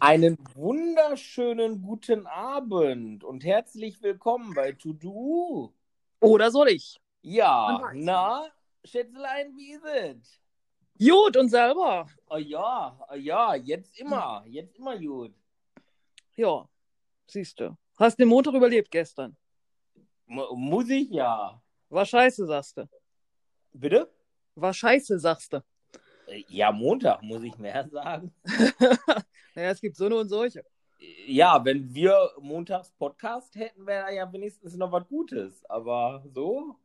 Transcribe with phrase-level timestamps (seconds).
[0.00, 5.74] Einen wunderschönen guten Abend und herzlich willkommen bei To Do.
[6.20, 7.00] Oder soll ich?
[7.22, 8.46] Ja, na,
[8.84, 10.40] Schätzelein, wie ist es?
[10.98, 12.06] Gut, und selber?
[12.28, 15.34] Oh ja, oh ja, jetzt immer, jetzt immer gut.
[16.36, 16.68] Ja,
[17.26, 17.76] siehst du.
[17.98, 19.36] Hast den Montag überlebt gestern.
[20.28, 21.60] M muss ich ja.
[21.88, 22.88] War scheiße, sagst du.
[23.72, 24.12] Bitte?
[24.54, 25.62] War scheiße, sagst du.
[26.48, 28.32] Ja, Montag muss ich mehr sagen.
[29.54, 30.64] naja, es gibt so eine und solche.
[31.26, 35.64] Ja, wenn wir montags Podcast hätten, wäre ja wenigstens noch was Gutes.
[35.70, 36.76] Aber so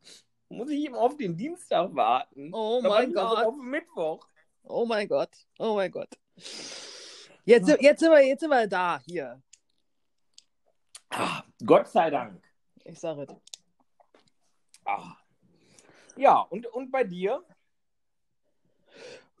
[0.48, 2.50] muss ich eben auf den Dienstag warten.
[2.54, 3.44] Oh Dann mein Gott.
[3.44, 4.26] Auf den Mittwoch.
[4.62, 5.30] Oh mein Gott.
[5.58, 6.08] Oh mein Gott.
[7.44, 9.42] Jetzt, sind- jetzt, sind wir, jetzt sind wir da, hier.
[11.10, 12.42] Ah, Gott sei Dank.
[12.84, 13.28] Ich sage es.
[14.84, 15.16] Ah.
[16.16, 17.42] Ja, und, und bei dir?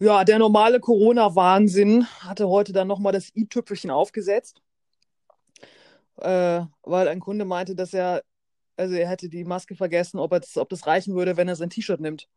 [0.00, 4.60] Ja, der normale Corona-Wahnsinn hatte heute dann nochmal das i-Tüpfelchen aufgesetzt,
[6.16, 8.22] äh, weil ein Kunde meinte, dass er,
[8.76, 11.70] also er hätte die Maske vergessen, ob, das, ob das reichen würde, wenn er sein
[11.70, 12.28] T-Shirt nimmt.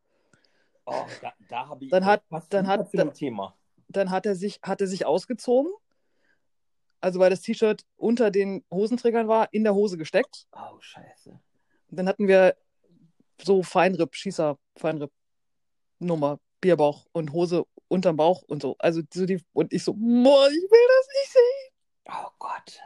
[0.86, 3.56] Oh, da, da habe ich Dann hat- dann hat- dem Thema.
[3.90, 5.72] Dann hat er sich, hat er sich ausgezogen,
[7.02, 10.46] also weil das T-Shirt unter den Hosenträgern war, in der Hose gesteckt.
[10.52, 11.40] Oh, scheiße.
[11.90, 12.56] Dann hatten wir
[13.42, 15.12] so Feinripp, Schießer, Feinripp,
[16.00, 18.76] Nummer, Bierbauch und Hose unterm Bauch und so.
[18.80, 21.74] Also so die, und ich so, boah, ich will das nicht sehen.
[22.10, 22.80] Oh Gott.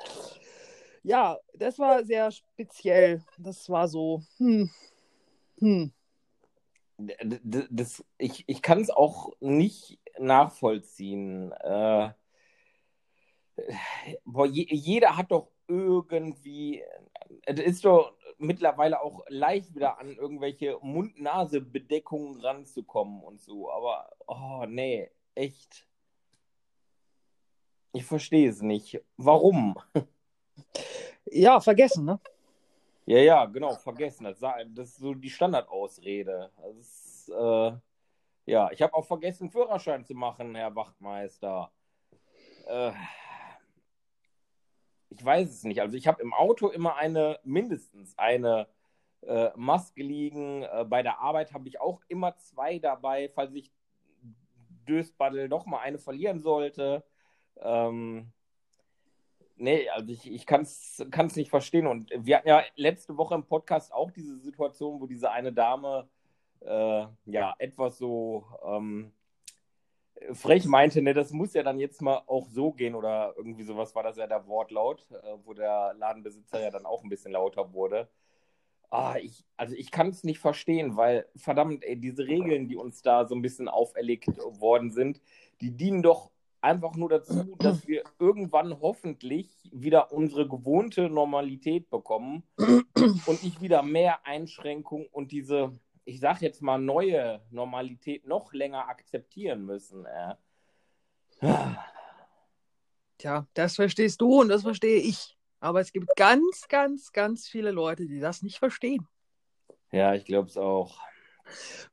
[1.04, 3.24] Ja, das war sehr speziell.
[3.38, 4.70] Das war so, hm,
[5.60, 5.92] hm.
[6.98, 11.52] D- d- Das, ich ich kann es auch nicht nachvollziehen.
[11.54, 12.12] Äh,
[14.26, 16.84] boah, je, jeder hat doch irgendwie,
[17.44, 23.72] es ist doch mittlerweile auch leicht wieder an irgendwelche Mund-Nase-Bedeckungen ranzukommen und so.
[23.72, 25.88] Aber, oh nee, echt.
[27.94, 29.02] Ich verstehe es nicht.
[29.18, 29.78] Warum?
[31.26, 32.20] Ja, vergessen, ne?
[33.06, 34.26] Ja, ja, genau, vergessen.
[34.26, 34.42] Das,
[34.78, 36.52] ist so die Standardausrede.
[36.58, 37.72] Das ist, äh,
[38.46, 41.72] ja, ich habe auch vergessen, Führerschein zu machen, Herr Wachtmeister.
[42.68, 42.92] Äh,
[45.12, 45.82] ich weiß es nicht.
[45.82, 48.68] Also ich habe im Auto immer eine, mindestens eine
[49.22, 50.64] äh, Maske liegen.
[50.64, 53.72] Äh, bei der Arbeit habe ich auch immer zwei dabei, falls ich
[54.88, 57.04] Dösbaddel doch mal eine verlieren sollte.
[57.58, 58.32] Ähm,
[59.62, 61.86] Nee, also ich, ich kann es nicht verstehen.
[61.86, 66.10] Und wir hatten ja letzte Woche im Podcast auch diese Situation, wo diese eine Dame
[66.62, 69.14] äh, ja etwas so ähm,
[70.34, 73.96] frech meinte, ne, das muss ja dann jetzt mal auch so gehen oder irgendwie sowas
[73.96, 77.74] war das ja der Wortlaut, äh, wo der Ladenbesitzer ja dann auch ein bisschen lauter
[77.74, 78.10] wurde.
[78.90, 83.02] Ah, ich, also ich kann es nicht verstehen, weil verdammt, ey, diese Regeln, die uns
[83.02, 84.28] da so ein bisschen auferlegt
[84.60, 85.22] worden sind,
[85.62, 92.44] die dienen doch einfach nur dazu, dass wir irgendwann hoffentlich wieder unsere gewohnte Normalität bekommen
[92.58, 95.72] und nicht wieder mehr Einschränkungen und diese,
[96.06, 100.06] ich sag jetzt mal, neue Normalität noch länger akzeptieren müssen.
[100.06, 100.36] Äh.
[103.18, 105.38] Tja, das verstehst du und das verstehe ich.
[105.60, 109.08] Aber es gibt ganz, ganz, ganz viele Leute, die das nicht verstehen.
[109.92, 111.00] Ja, ich glaube es auch.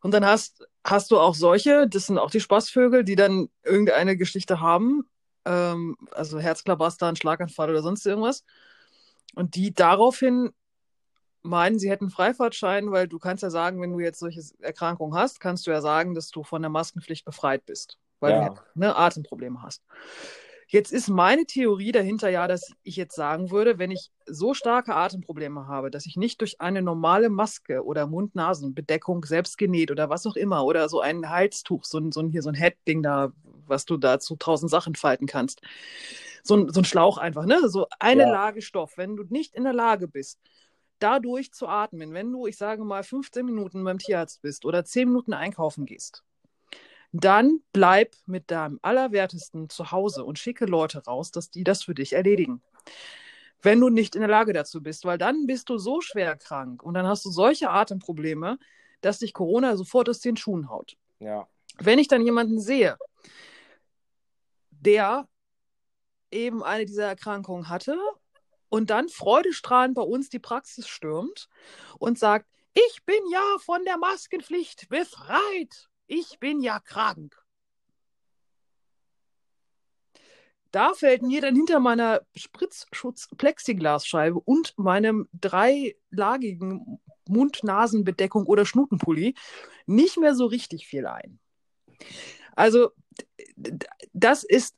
[0.01, 4.17] Und dann hast, hast du auch solche, das sind auch die Spaßvögel, die dann irgendeine
[4.17, 5.09] Geschichte haben,
[5.45, 8.45] ähm, also Herzklabaster, einen Schlaganfall oder sonst irgendwas.
[9.35, 10.53] Und die daraufhin
[11.43, 15.41] meinen, sie hätten Freifahrtschein, weil du kannst ja sagen, wenn du jetzt solche Erkrankungen hast,
[15.41, 18.49] kannst du ja sagen, dass du von der Maskenpflicht befreit bist, weil Ja.
[18.51, 19.83] du ne, Atemprobleme hast.
[20.71, 24.95] Jetzt ist meine Theorie dahinter ja, dass ich jetzt sagen würde, wenn ich so starke
[24.95, 30.27] Atemprobleme habe, dass ich nicht durch eine normale Maske oder Mund-Nasen-Bedeckung selbst genäht oder was
[30.27, 33.33] auch immer oder so ein Halstuch, so ein, so ein, hier so ein Head-Ding da,
[33.67, 35.63] was du da zu tausend Sachen falten kannst.
[36.43, 37.67] So ein, so ein Schlauch einfach, ne?
[37.71, 38.31] So eine Ja.
[38.33, 38.99] Lage Stoff.
[38.99, 40.39] Wenn du nicht in der Lage bist,
[40.99, 45.09] dadurch zu atmen, wenn du, ich sage mal, 15 Minuten beim Tierarzt bist oder 10
[45.09, 46.25] Minuten einkaufen gehst,
[47.13, 51.95] dann bleib mit deinem Allerwertesten zu Hause und schicke Leute raus, dass die das für
[51.95, 52.63] dich erledigen.
[53.63, 56.83] Wenn du nicht in der Lage dazu bist, weil dann bist du so schwer krank
[56.83, 58.59] und dann hast du solche Atemprobleme,
[59.01, 60.97] dass dich Corona sofort aus den Schuhen haut.
[61.19, 61.49] Ja.
[61.79, 62.97] Wenn ich dann jemanden sehe,
[64.71, 65.27] der
[66.31, 67.99] eben eine dieser Erkrankungen hatte
[68.69, 71.49] und dann freudestrahlend bei uns die Praxis stürmt
[71.99, 75.89] und sagt, ich bin ja von der Maskenpflicht befreit.
[76.07, 77.37] Ich bin ja krank.
[80.71, 89.35] Da fällt mir dann hinter meiner Spritzschutz-Plexiglasscheibe und meinem dreilagigen Mund-Nasen-Bedeckung oder Schnutenpulli
[89.87, 91.41] nicht mehr so richtig viel ein.
[92.55, 92.91] Also,
[94.13, 94.77] das ist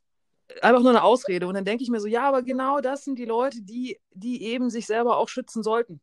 [0.63, 1.47] einfach nur eine Ausrede.
[1.47, 4.45] Und dann denke ich mir so, ja, aber genau das sind die Leute, die, die
[4.45, 6.01] eben sich selber auch schützen sollten.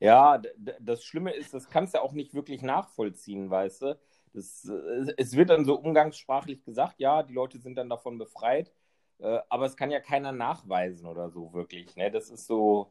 [0.00, 0.40] Ja,
[0.80, 3.98] das Schlimme ist, das kannst du auch nicht wirklich nachvollziehen, weißt du.
[4.32, 8.72] Das, äh, es wird dann so umgangssprachlich gesagt, ja, die Leute sind dann davon befreit,
[9.18, 11.94] äh, aber es kann ja keiner nachweisen oder so wirklich.
[11.96, 12.10] Ne?
[12.10, 12.90] Das ist so.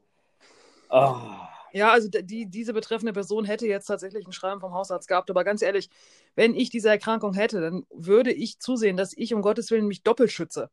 [0.91, 1.15] Oh.
[1.71, 5.43] Ja, also die, diese betreffende Person hätte jetzt tatsächlich ein Schreiben vom Hausarzt gehabt, aber
[5.43, 5.89] ganz ehrlich,
[6.35, 10.03] wenn ich diese Erkrankung hätte, dann würde ich zusehen, dass ich um Gottes Willen mich
[10.03, 10.69] doppelt schütze,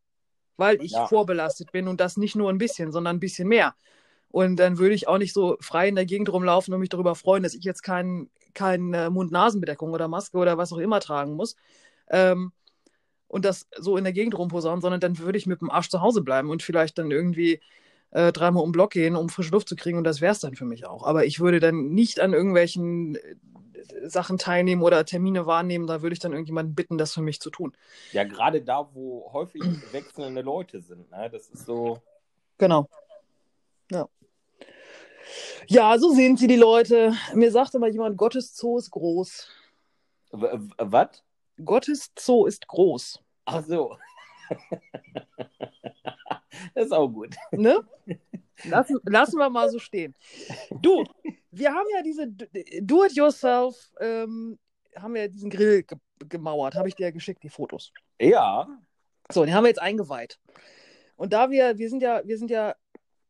[0.57, 1.07] weil ich ja.
[1.07, 3.75] vorbelastet bin und das nicht nur ein bisschen, sondern ein bisschen mehr.
[4.29, 7.15] Und dann würde ich auch nicht so frei in der Gegend rumlaufen und mich darüber
[7.15, 11.57] freuen, dass ich jetzt keinen keine Mund-Nasen-Bedeckung oder Maske oder was auch immer tragen muss.
[12.11, 12.53] Ähm,
[13.29, 16.01] und das so in der Gegend rumposaunen, sondern dann würde ich mit dem Arsch zu
[16.01, 17.61] Hause bleiben und vielleicht dann irgendwie
[18.11, 20.41] äh, dreimal um den Block gehen, um frische Luft zu kriegen und das wäre es
[20.41, 21.05] dann für mich auch.
[21.05, 23.37] Aber ich würde dann nicht an irgendwelchen äh,
[24.05, 27.51] Sachen teilnehmen oder Termine wahrnehmen, da würde ich dann irgendjemanden bitten, das für mich zu
[27.51, 27.77] tun.
[28.13, 29.63] Ja, gerade da, wo häufig
[29.93, 31.31] wechselnde Leute sind, ne?
[31.31, 32.01] das ist so.
[32.59, 32.89] Genau.
[33.91, 34.09] Ja.
[35.67, 37.15] Ja, so sehen sie die Leute.
[37.35, 39.49] Mir sagte mal jemand, Gottes Zoo ist groß.
[40.31, 41.23] Was?
[41.65, 43.21] Gottes Zoo ist groß.
[43.47, 43.97] Ach so.
[46.75, 47.35] das ist auch gut.
[47.51, 47.81] Ne?
[48.65, 50.15] Lassen, lassen wir mal so stehen.
[50.81, 51.05] Du,
[51.51, 52.29] wir haben ja diese
[52.83, 54.59] Do-it-yourself, ähm,
[54.97, 55.99] haben wir diesen Grill ge
[56.31, 57.93] gemauert, habe ich dir ja geschickt, die Fotos.
[58.19, 58.67] Ja.
[59.31, 60.39] So, den haben wir jetzt eingeweiht.
[61.17, 62.75] Und da wir, wir sind ja, wir sind ja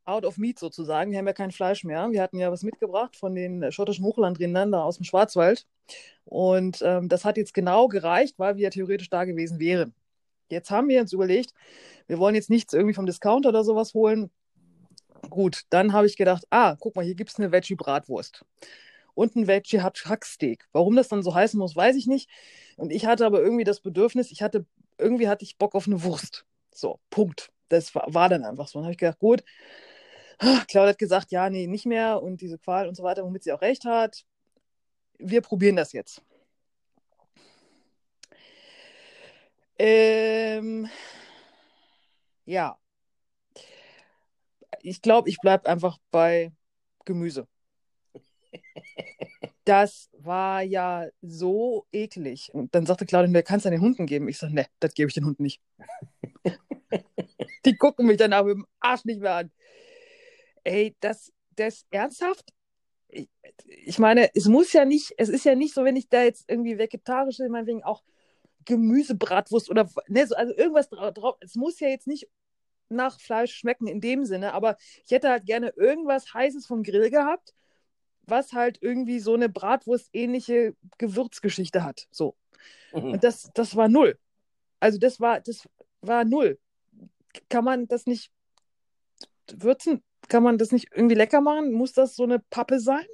[0.04, 1.10] out of meat sozusagen.
[1.10, 2.08] Wir haben ja kein Fleisch mehr.
[2.10, 5.66] Wir hatten ja was mitgebracht von den schottischen Hochlandrindern da aus dem Schwarzwald.
[6.24, 9.94] Und ähm, das hat jetzt genau gereicht, weil wir ja theoretisch da gewesen wären.
[10.48, 11.52] Jetzt haben wir uns überlegt,
[12.06, 14.30] wir wollen jetzt nichts irgendwie vom Discounter oder sowas holen.
[15.30, 18.44] Gut, dann habe ich gedacht, ah, guck mal, hier gibt es eine Veggie-Bratwurst
[19.14, 20.68] und ein Veggie-Hacksteak.
[20.72, 22.30] Warum das dann so heißen muss, weiß ich nicht.
[22.76, 24.66] Und ich hatte aber irgendwie das Bedürfnis, ich hatte,
[24.98, 26.44] irgendwie hatte ich Bock auf eine Wurst.
[26.72, 27.50] So, Punkt.
[27.68, 28.78] Das war, war dann einfach so.
[28.78, 29.42] Dann habe ich gedacht, gut,
[30.68, 33.52] Claudia hat gesagt, ja, nee, nicht mehr und diese Qual und so weiter, womit sie
[33.52, 34.24] auch recht hat.
[35.18, 36.22] Wir probieren das jetzt.
[39.78, 40.88] Ähm,
[42.44, 42.78] ja.
[44.86, 46.52] Ich glaube, ich bleibe einfach bei
[47.04, 47.48] Gemüse.
[49.64, 52.50] Das war ja so eklig.
[52.54, 54.28] Und dann sagte Claudia, wer kann es den Hunden geben?
[54.28, 55.60] Ich sage, ne, das gebe ich den Hunden nicht.
[57.64, 59.50] Die gucken mich danach mit dem Arsch nicht mehr an.
[60.62, 62.52] Ey, das, das ernsthaft?
[63.08, 63.28] Ich,
[63.66, 66.44] ich meine, es muss ja nicht, es ist ja nicht so, wenn ich da jetzt
[66.48, 68.04] irgendwie vegetarisch bin, meinetwegen auch
[68.66, 71.38] Gemüsebratwurst oder ne, so, also irgendwas drauf.
[71.40, 72.28] Es muss ja jetzt nicht
[72.88, 77.10] nach Fleisch schmecken in dem Sinne, aber ich hätte halt gerne irgendwas Heißes vom Grill
[77.10, 77.54] gehabt,
[78.22, 82.06] was halt irgendwie so eine Bratwurst-ähnliche Gewürzgeschichte hat.
[82.10, 82.36] So.
[82.92, 83.12] Mhm.
[83.12, 84.18] Und das, das war null.
[84.80, 85.68] Also das war, das
[86.00, 86.58] war null.
[87.48, 88.30] Kann man das nicht
[89.52, 90.02] würzen?
[90.28, 91.72] Kann man das nicht irgendwie lecker machen?
[91.72, 93.06] Muss das so eine Pappe sein?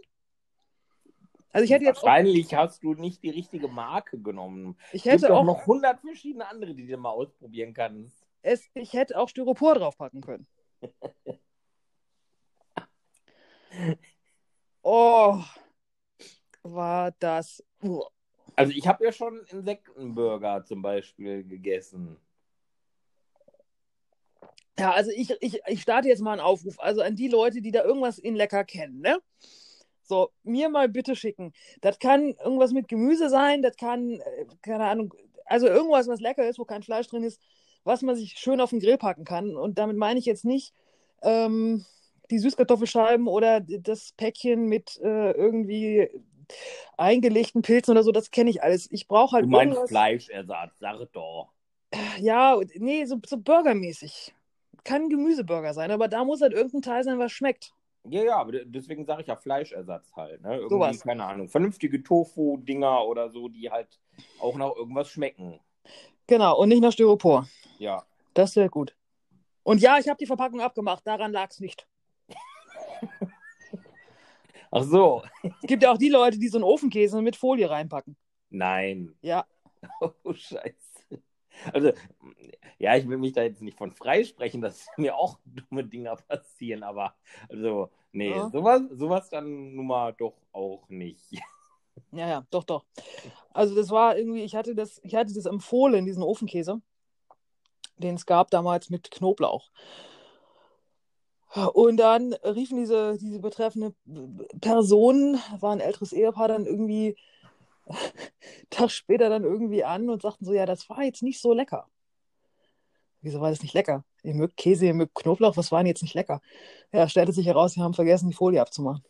[1.52, 4.76] Also ich hätte jetzt Wahrscheinlich hast du nicht die richtige Marke genommen.
[4.92, 8.21] Ich hätte gibt auch noch 100 verschiedene andere, die du mal ausprobieren kannst.
[8.42, 10.46] Es, ich hätte auch Styropor draufpacken können.
[14.82, 15.42] oh,
[16.62, 17.64] war das.
[17.82, 18.02] Uh.
[18.56, 22.18] Also ich habe ja schon Insektenburger zum Beispiel gegessen.
[24.78, 26.78] Ja, also ich, ich, ich starte jetzt mal einen Aufruf.
[26.80, 29.18] Also an die Leute, die da irgendwas in lecker kennen, ne?
[30.02, 31.52] So, mir mal bitte schicken.
[31.80, 35.14] Das kann irgendwas mit Gemüse sein, das kann, äh, keine Ahnung,
[35.46, 37.40] also irgendwas, was lecker ist, wo kein Fleisch drin ist,
[37.84, 39.56] was man sich schön auf den Grill packen kann.
[39.56, 40.74] Und damit meine ich jetzt nicht
[41.22, 41.84] ähm,
[42.30, 46.08] die Süßkartoffelscheiben oder das Päckchen mit äh, irgendwie
[46.96, 48.90] eingelegten Pilzen oder so, das kenne ich alles.
[48.90, 49.44] Ich brauche halt.
[49.44, 49.90] Du meinst irgendwas...
[49.90, 51.52] Fleischersatz, sag doch.
[52.18, 54.34] Ja, nee, so, so burgermäßig
[54.84, 57.72] kann Gemüseburger sein, aber da muss halt irgendein Teil sein, was schmeckt.
[58.08, 60.42] Ja, ja, aber deswegen sage ich ja Fleischersatz halt.
[60.42, 60.56] Ne?
[60.56, 61.00] Irgendwie, Sowas.
[61.02, 64.00] keine Ahnung, vernünftige Tofu-Dinger oder so, die halt
[64.40, 65.60] auch noch irgendwas schmecken.
[66.26, 67.48] Genau, und nicht nach Styropor.
[67.78, 68.04] Ja.
[68.34, 68.94] Das wäre gut.
[69.62, 71.86] Und ja, ich habe die Verpackung abgemacht, daran lag es nicht.
[74.70, 75.22] Ach so.
[75.42, 78.16] Es gibt ja auch die Leute, die so einen Ofenkäse mit Folie reinpacken.
[78.50, 79.14] Nein.
[79.20, 79.46] Ja.
[80.00, 81.20] Oh, Scheiße.
[81.72, 81.92] Also,
[82.78, 86.82] ja, ich will mich da jetzt nicht von freisprechen, dass mir auch dumme Dinger passieren,
[86.82, 87.14] aber
[87.48, 88.48] also, nee, ja.
[88.50, 91.42] sowas, sowas dann nun mal doch auch nicht.
[92.12, 92.84] Ja, ja, doch, doch.
[93.50, 96.80] Also das war irgendwie, ich hatte das, ich hatte das empfohlen, diesen Ofenkäse,
[97.96, 99.70] den es gab damals mit Knoblauch.
[101.74, 103.94] Und dann riefen diese, diese betreffende
[104.60, 107.16] Person, war ein älteres Ehepaar, dann irgendwie
[108.70, 111.86] Tag später dann irgendwie an und sagten so, ja, das war jetzt nicht so lecker.
[113.20, 114.04] Wieso war das nicht lecker?
[114.22, 116.40] Ihr mögt Käse, ihr mögt Knoblauch, was war denn jetzt nicht lecker?
[116.90, 119.04] Ja, stellte sich heraus, sie haben vergessen, die Folie abzumachen.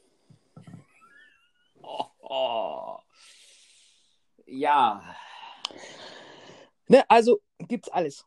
[2.35, 2.97] Oh.
[4.47, 5.03] Ja.
[6.89, 8.25] Ne, also gibt's alles.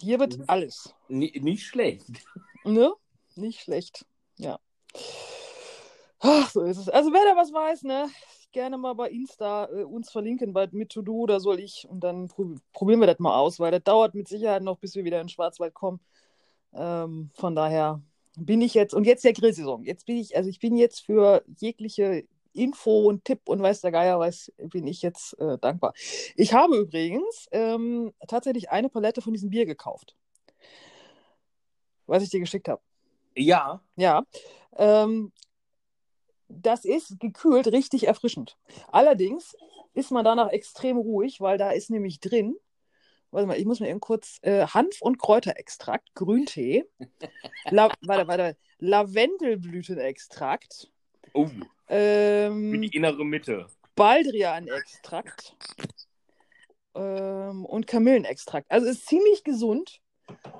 [0.00, 0.94] Hier wird alles.
[1.08, 2.06] N nicht schlecht.
[2.64, 2.92] Ne?
[3.36, 4.04] Nicht schlecht.
[4.38, 4.58] Ja.
[6.18, 6.88] Ach, so ist es.
[6.88, 8.08] Also wer da was weiß, ne?
[8.50, 11.86] Gerne mal bei Insta äh, uns verlinken, bei mit To Do oder soll ich.
[11.88, 14.96] Und dann prob probieren wir das mal aus, weil das dauert mit Sicherheit noch, bis
[14.96, 16.00] wir wieder in Schwarzwald kommen.
[16.72, 18.02] Ähm, von daher
[18.36, 19.84] bin ich jetzt, und jetzt der Grillsaison.
[19.84, 22.26] Jetzt bin ich, also ich bin jetzt für jegliche
[22.56, 25.92] Info und Tipp und weiß der Geier was, bin ich jetzt äh, dankbar.
[26.36, 30.16] Ich habe übrigens ähm, tatsächlich eine Palette von diesem Bier gekauft.
[32.06, 32.82] Was ich dir geschickt habe.
[33.34, 33.82] Ja.
[33.96, 34.24] Ja.
[34.76, 35.32] Ähm,
[36.48, 38.56] das ist gekühlt richtig erfrischend.
[38.92, 39.56] Allerdings
[39.94, 42.56] ist man danach extrem ruhig, weil da ist nämlich drin,
[43.30, 46.84] warte mal, ich muss mir eben kurz äh, Hanf- und Kräuterextrakt, Grüntee,
[47.70, 50.90] La warte, warte, Lavendelblütenextrakt,
[51.36, 51.50] Oh,
[51.88, 53.66] ähm, für die innere Mitte.
[53.94, 55.56] Baldrian-Extrakt
[56.94, 58.70] ähm, und Kamillenextrakt.
[58.70, 60.00] Also ist ziemlich gesund,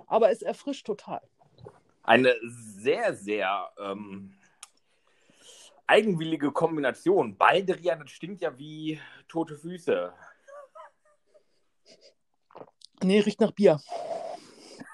[0.06, 1.20] aber es erfrischt total.
[2.02, 4.36] Eine sehr, sehr ähm,
[5.86, 7.36] eigenwillige Kombination.
[7.36, 10.12] Baldrian, das stinkt ja wie tote Füße.
[13.02, 13.80] Nee, riecht nach Bier.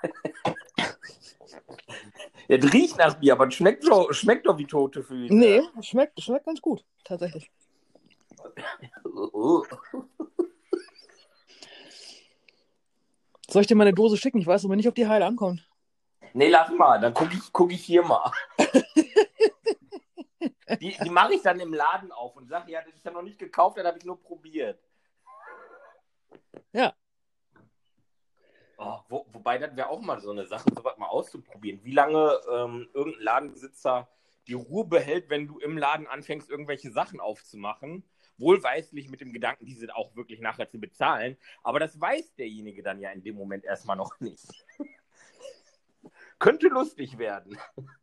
[2.48, 5.34] Ja, das riecht nach Bier, aber es schmeckt doch, schmeckt doch wie tote Füße.
[5.34, 7.50] Nee, schmeckt, schmeckt ganz gut, tatsächlich.
[13.48, 14.38] Soll ich dir mal eine Dose schicken?
[14.38, 15.66] Ich weiß aber nicht, ob die heil ankommt.
[16.34, 18.32] Nee, lass mal, dann gucke ich, guck ich hier mal.
[20.80, 23.22] die die mache ich dann im Laden auf und sage, ja, das ist ja noch
[23.22, 24.80] nicht gekauft, das habe ich nur probiert.
[26.72, 26.94] Ja.
[28.84, 31.84] Oh, wo, wobei, das wäre auch mal so eine Sache, sowas mal auszuprobieren.
[31.84, 34.08] Wie lange ähm, irgendein Ladenbesitzer
[34.48, 38.02] die Ruhe behält, wenn du im Laden anfängst, irgendwelche Sachen aufzumachen.
[38.38, 41.36] Wohlweislich mit dem Gedanken, diese auch wirklich nachher zu bezahlen.
[41.62, 44.48] Aber das weiß derjenige dann ja in dem Moment erstmal noch nicht.
[46.38, 47.56] Könnte lustig werden.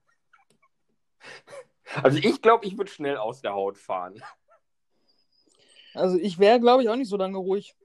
[2.03, 4.21] Also ich glaube, ich würde schnell aus der Haut fahren.
[5.95, 7.75] Also ich wäre, glaube ich, auch nicht so lange ruhig.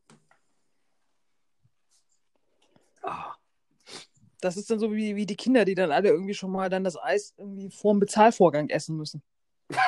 [3.05, 3.35] Ah,
[4.41, 6.85] Das ist dann so wie, wie die Kinder, die dann alle irgendwie schon mal dann
[6.85, 9.23] das Eis irgendwie vor dem Bezahlvorgang essen müssen.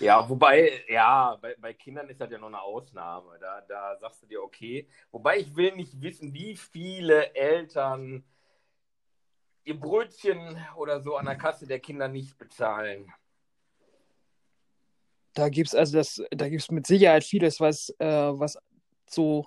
[0.00, 3.38] Ja, wobei, ja, bei, bei Kindern ist das ja noch eine Ausnahme.
[3.40, 4.88] Da, da sagst du dir, okay.
[5.12, 8.24] Wobei ich will nicht wissen, wie viele Eltern
[9.64, 13.12] ihr Brötchen oder so an der Kasse der Kinder nicht bezahlen.
[15.34, 18.58] Da gibt es also das, da gibt es mit Sicherheit vieles, was, äh, was
[19.08, 19.46] so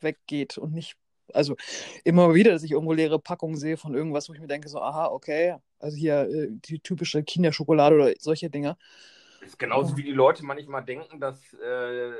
[0.00, 0.96] weggeht und nicht.
[1.34, 1.56] Also
[2.04, 4.80] immer wieder, dass ich irgendwo leere Packungen sehe von irgendwas, wo ich mir denke, so,
[4.80, 8.76] aha, okay, also hier äh, die typische Kinderschokolade oder solche Dinge.
[9.40, 12.12] Das ist genauso wie die Leute manchmal denken, dass äh,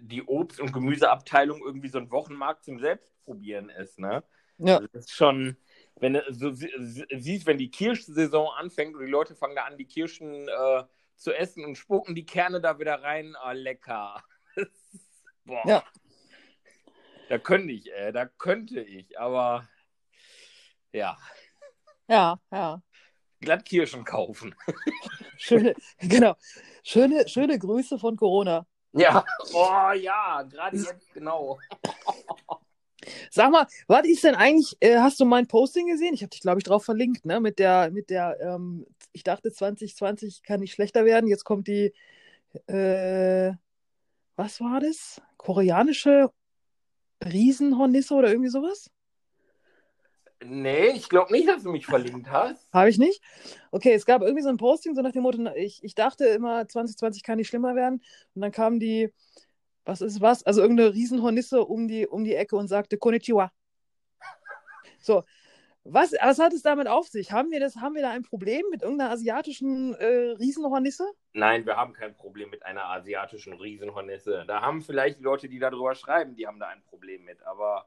[0.00, 4.22] die Obst- und Gemüseabteilung irgendwie so ein Wochenmarkt zum Selbstprobieren ist, ne?
[4.58, 5.56] Ja, Also das ist schon,
[5.96, 9.64] wenn du so sie- sie- siehst, wenn die Kirschsaison anfängt und die Leute fangen da
[9.64, 10.84] an, die Kirschen äh,
[11.16, 14.22] zu essen und spucken die Kerne da wieder rein, ah, lecker.
[15.44, 15.62] Boah.
[15.66, 15.84] Ja.
[17.28, 19.68] Da könnte ich, äh, da könnte ich, aber
[20.92, 21.16] ja,
[22.08, 22.82] ja, ja.
[23.40, 24.54] glatt Kirschen kaufen.
[25.38, 26.34] Schöne, genau.
[26.82, 28.66] Schöne, schöne Grüße von Corona.
[28.92, 29.24] Ja,
[29.54, 31.58] oh ja, gerade jetzt, genau.
[33.30, 36.14] Sag mal, was ist denn eigentlich, äh, hast du mein Posting gesehen?
[36.14, 37.40] Ich habe dich, glaube ich, drauf verlinkt, ne?
[37.40, 41.28] Mit der, mit der, ähm, ich dachte 2020 kann nicht schlechter werden.
[41.28, 41.92] Jetzt kommt die,
[42.66, 43.52] äh,
[44.36, 45.20] was war das?
[45.36, 46.30] Koreanische
[47.24, 48.90] Riesenhornisse oder irgendwie sowas?
[50.44, 52.66] Nee, ich glaube nicht, dass du mich verlinkt hast.
[52.72, 53.22] Habe ich nicht?
[53.70, 56.66] Okay, es gab irgendwie so ein Posting, so nach dem Motto, ich, ich dachte immer,
[56.66, 58.02] 2020 kann nicht schlimmer werden.
[58.34, 59.12] Und dann kam die,
[59.84, 60.42] was ist was?
[60.42, 63.52] Also irgendeine Riesenhornisse um die, um die Ecke und sagte Konnichiwa.
[65.00, 65.22] So,
[65.84, 67.32] was, was hat es damit auf sich?
[67.32, 71.06] Haben wir, das, haben wir da ein Problem mit irgendeiner asiatischen äh, Riesenhornisse?
[71.32, 74.44] Nein, wir haben kein Problem mit einer asiatischen Riesenhornisse.
[74.46, 77.42] Da haben vielleicht die Leute, die darüber schreiben, die haben da ein Problem mit.
[77.44, 77.86] Aber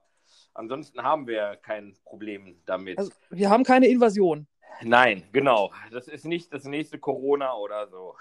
[0.53, 2.97] ansonsten haben wir kein Problem damit.
[2.97, 4.45] Also, wir haben keine Invasion.
[4.81, 5.71] Nein, genau.
[5.91, 8.15] Das ist nicht das nächste Corona oder so.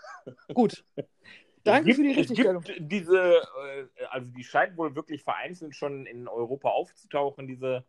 [0.54, 0.84] Gut.
[1.64, 2.62] Danke gibt, für die Richtigstellung.
[2.62, 7.84] Es gibt diese, äh, also die scheint wohl wirklich vereinzelt schon in Europa aufzutauchen, diese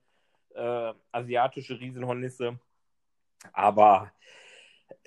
[0.56, 2.60] äh, asiatische Riesenhornisse.
[3.54, 4.12] Aber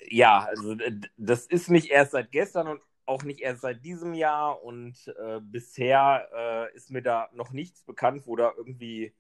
[0.09, 0.77] ja, also
[1.17, 5.41] das ist nicht erst seit gestern und auch nicht erst seit diesem Jahr und äh,
[5.41, 9.15] bisher äh, ist mir da noch nichts bekannt, wo da irgendwie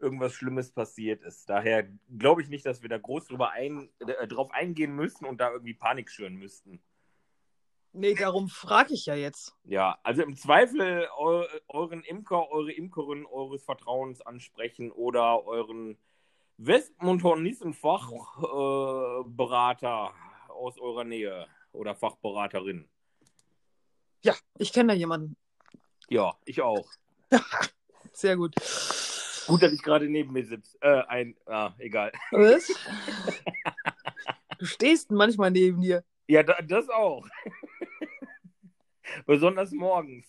[0.00, 1.48] irgendwas Schlimmes passiert ist.
[1.48, 5.40] Daher glaube ich nicht, dass wir da groß drüber ein, äh, drauf eingehen müssen und
[5.40, 6.80] da irgendwie Panik schüren müssten.
[7.92, 9.54] Nee, darum frage ich ja jetzt.
[9.64, 15.96] Ja, also im Zweifel eu euren Imker, eure Imkerin eures Vertrauens ansprechen oder euren
[16.58, 22.86] Westmund Hornissen Fachberater äh, aus eurer Nähe oder Fachberaterin.
[24.22, 25.36] Ja, ich kenne da jemanden.
[26.08, 26.88] Ja, ich auch.
[28.12, 28.54] Sehr gut.
[29.46, 30.76] Gut, dass ich gerade neben mir sitze.
[30.80, 32.12] Äh, ein, ah, egal.
[32.32, 32.70] Was?
[34.58, 36.02] Du stehst manchmal neben dir.
[36.26, 37.28] Ja, da, das auch.
[39.26, 40.26] Besonders morgens.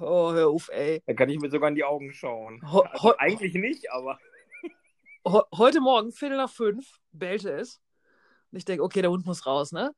[0.00, 1.02] Oh, hör auf, ey.
[1.06, 2.60] Da kann ich mir sogar in die Augen schauen.
[2.72, 4.18] Ho Also eigentlich nicht, aber.
[5.26, 7.80] Ho heute Morgen, Viertel nach fünf, bellte es.
[8.50, 9.92] Und ich denke, okay, der Hund muss raus, ne?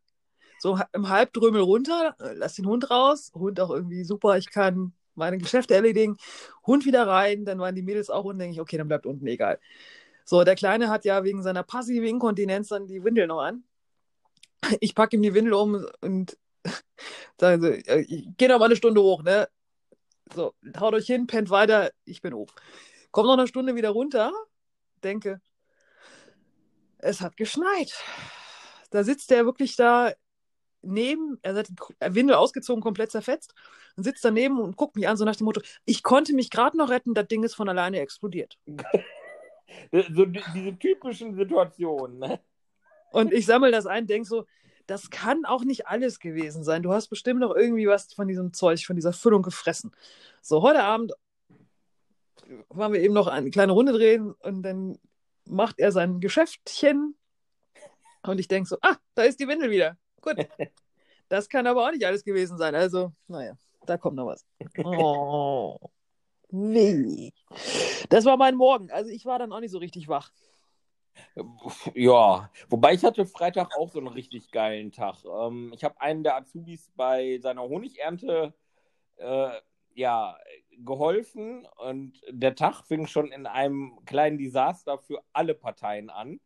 [0.59, 3.31] So im Halbdrömel runter, äh, lass den Hund raus.
[3.35, 6.17] Hund auch irgendwie super, ich kann meine Geschäfte erledigen.
[6.67, 9.27] Hund wieder rein, dann waren die Mädels auch unten, denke ich, okay, dann bleibt unten
[9.27, 9.61] egal.
[10.25, 13.65] So, der Kleine hat ja wegen seiner passiven Inkontinenz dann die Windel noch an.
[14.81, 16.37] Ich packe ihm die Windel um und
[17.41, 19.49] sage so, äh, ich geh noch mal eine Stunde hoch, ne?
[20.35, 22.51] So, haut euch hin, pennt weiter, ich bin hoch.
[23.11, 24.33] Komm noch eine Stunde wieder runter,
[25.03, 25.41] denke,
[26.99, 27.93] es hat geschneit.
[28.91, 30.13] Da sitzt er wirklich da
[30.83, 33.55] neben, er hat die Windel ausgezogen, komplett zerfetzt
[33.97, 36.77] und sitzt daneben und guckt mich an, so nach dem Motto, ich konnte mich gerade
[36.77, 38.59] noch retten, das Ding ist von alleine explodiert.
[39.93, 42.19] So die- diese typischen Situationen.
[42.19, 42.41] Ne?
[43.13, 44.45] Und ich sammle das ein, denke so,
[44.91, 46.83] das kann auch nicht alles gewesen sein.
[46.83, 49.93] Du hast bestimmt noch irgendwie was von diesem Zeug, von dieser Füllung gefressen.
[50.43, 51.13] So, heute Abend
[52.71, 54.99] waren wir eben noch eine kleine Runde drehen und dann
[55.45, 57.15] macht er sein Geschäftchen
[58.25, 59.97] und ich denke so, ah, da ist die Windel wieder.
[60.21, 60.37] Gut.
[61.29, 62.75] Das kann aber auch nicht alles gewesen sein.
[62.75, 63.57] Also, naja,
[63.87, 64.45] da kommt noch was.
[64.83, 65.79] Oh.
[66.49, 67.31] Weh.
[68.09, 68.91] Das war mein Morgen.
[68.91, 70.33] Also ich war dann auch nicht so richtig wach.
[71.95, 75.25] Ja, wobei ich hatte Freitag auch so einen richtig geilen Tag.
[75.25, 78.55] Ähm, ich habe einen der Azubis bei seiner Honigernte
[79.17, 79.51] äh,
[79.95, 80.39] ja,
[80.79, 86.41] geholfen und der Tag fing schon in einem kleinen Desaster für alle Parteien an.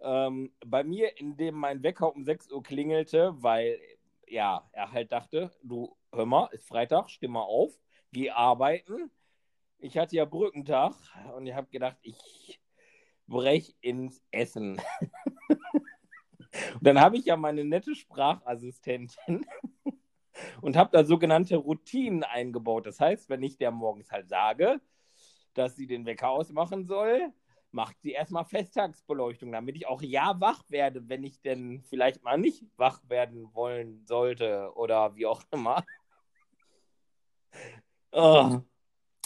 [0.00, 3.80] Ähm, bei mir, in dem mein Wecker um 6 Uhr klingelte, weil
[4.26, 7.72] ja, er halt dachte, du hör mal, ist Freitag, steh mal auf,
[8.12, 9.10] geh arbeiten.
[9.78, 10.94] Ich hatte ja Brückentag
[11.36, 12.60] und ich habe gedacht, ich
[13.28, 14.80] brech ins Essen.
[15.48, 15.60] und
[16.82, 19.46] dann habe ich ja meine nette Sprachassistentin
[20.60, 22.86] und habe da sogenannte Routinen eingebaut.
[22.86, 24.80] Das heißt, wenn ich der morgens halt sage,
[25.54, 27.32] dass sie den Wecker ausmachen soll,
[27.70, 32.38] macht sie erstmal Festtagsbeleuchtung, damit ich auch ja wach werde, wenn ich denn vielleicht mal
[32.38, 35.84] nicht wach werden wollen sollte oder wie auch immer.
[38.10, 38.62] Oh.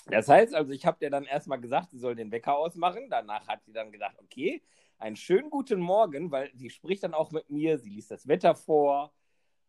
[0.06, 3.08] Das heißt also, ich habe dir dann erstmal gesagt, sie soll den Wecker ausmachen.
[3.10, 4.62] Danach hat sie dann gesagt, okay,
[4.98, 8.54] einen schönen guten Morgen, weil sie spricht dann auch mit mir, sie liest das Wetter
[8.54, 9.12] vor,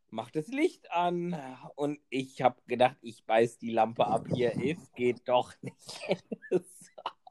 [0.09, 1.35] macht das Licht an
[1.75, 6.01] und ich habe gedacht, ich beiß die Lampe ab hier, es geht doch nicht.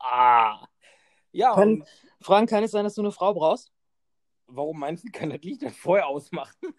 [0.00, 0.66] ah.
[1.30, 1.88] Ja, Kann- und
[2.20, 3.72] Frank, kann es sein, dass du eine Frau brauchst?
[4.54, 6.74] warum meinst du, kann das Licht dann vorher ausmachen?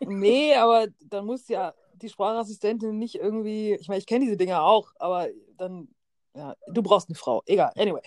[0.00, 3.74] Nee, aber dann muss ja die Sprachassistentin nicht irgendwie.
[3.74, 5.88] Ich meine, ich kenne diese Dinger auch, aber dann.
[6.34, 7.42] Ja, du brauchst eine Frau.
[7.46, 7.72] Egal.
[7.76, 8.02] Anyway.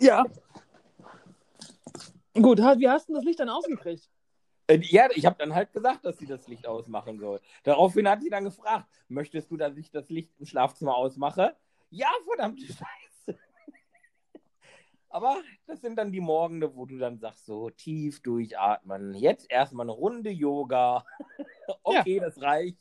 [0.00, 0.24] Ja.
[2.34, 4.10] Gut, wie hast du das Licht dann ausgekriegt?
[4.66, 7.40] Äh, Ja, ich habe dann halt gesagt, dass sie das Licht ausmachen soll.
[7.62, 11.56] Daraufhin hat sie dann gefragt, möchtest du, dass ich das Licht im Schlafzimmer ausmache?
[11.90, 13.38] Ja, verdammte Scheiße.
[15.08, 19.14] Aber das sind dann die Morgende, wo du dann sagst, so tief durchatmen.
[19.14, 21.04] Jetzt erstmal eine Runde Yoga.
[21.82, 22.78] Okay, das reicht.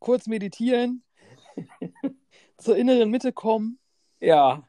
[0.00, 1.04] Kurz meditieren,
[2.58, 3.78] zur inneren Mitte kommen.
[4.18, 4.66] Ja.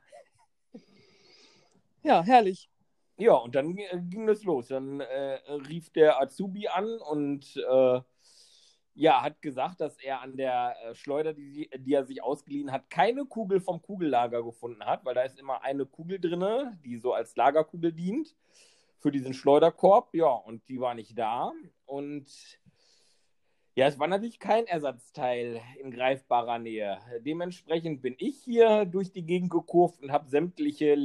[2.04, 2.70] Ja, herrlich.
[3.18, 4.68] Ja, und dann ging das los.
[4.68, 8.02] Dann äh, rief der Azubi an und äh,
[8.94, 12.90] ja, hat gesagt, dass er an der äh, Schleuder, die, die er sich ausgeliehen hat,
[12.90, 17.14] keine Kugel vom Kugellager gefunden hat, weil da ist immer eine Kugel drin, die so
[17.14, 18.36] als Lagerkugel dient
[18.98, 20.14] für diesen Schleuderkorb.
[20.14, 21.52] Ja, und die war nicht da.
[21.86, 22.60] Und
[23.76, 27.00] ja, es war natürlich kein Ersatzteil in greifbarer Nähe.
[27.20, 30.98] Dementsprechend bin ich hier durch die Gegend gekurft und habe sämtliche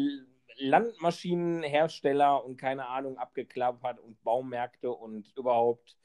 [0.58, 5.96] Landmaschinenhersteller und keine Ahnung abgeklappert und Baumärkte und überhaupt.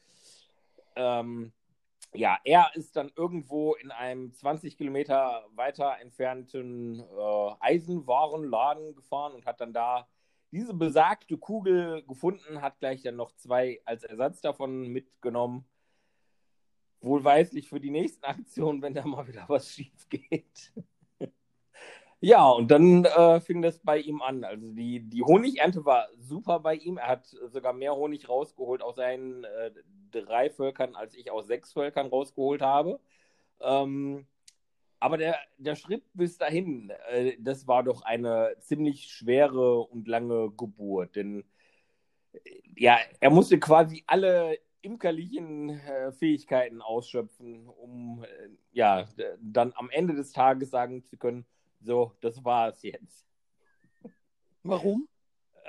[0.95, 1.51] Ähm,
[2.13, 9.45] ja, er ist dann irgendwo in einem 20 Kilometer weiter entfernten äh, Eisenwarenladen gefahren und
[9.45, 10.07] hat dann da
[10.51, 15.65] diese besagte Kugel gefunden, hat gleich dann noch zwei als Ersatz davon mitgenommen.
[17.01, 20.71] Wohlweislich für die nächsten Aktionen, wenn da mal wieder was schief geht.
[22.23, 24.43] Ja, und dann äh, fing das bei ihm an.
[24.43, 26.97] Also die, die Honigernte war super bei ihm.
[26.97, 29.71] Er hat sogar mehr Honig rausgeholt aus seinen äh,
[30.11, 32.99] drei Völkern, als ich aus sechs Völkern rausgeholt habe.
[33.59, 34.27] Ähm,
[34.99, 40.51] aber der, der Schritt bis dahin, äh, das war doch eine ziemlich schwere und lange
[40.51, 41.15] Geburt.
[41.15, 41.43] Denn
[42.33, 42.39] äh,
[42.77, 49.07] ja, er musste quasi alle imkerlichen äh, Fähigkeiten ausschöpfen, um äh, ja
[49.39, 51.45] dann am Ende des Tages sagen zu können,
[51.79, 53.27] so, das war es jetzt.
[54.63, 55.07] Warum?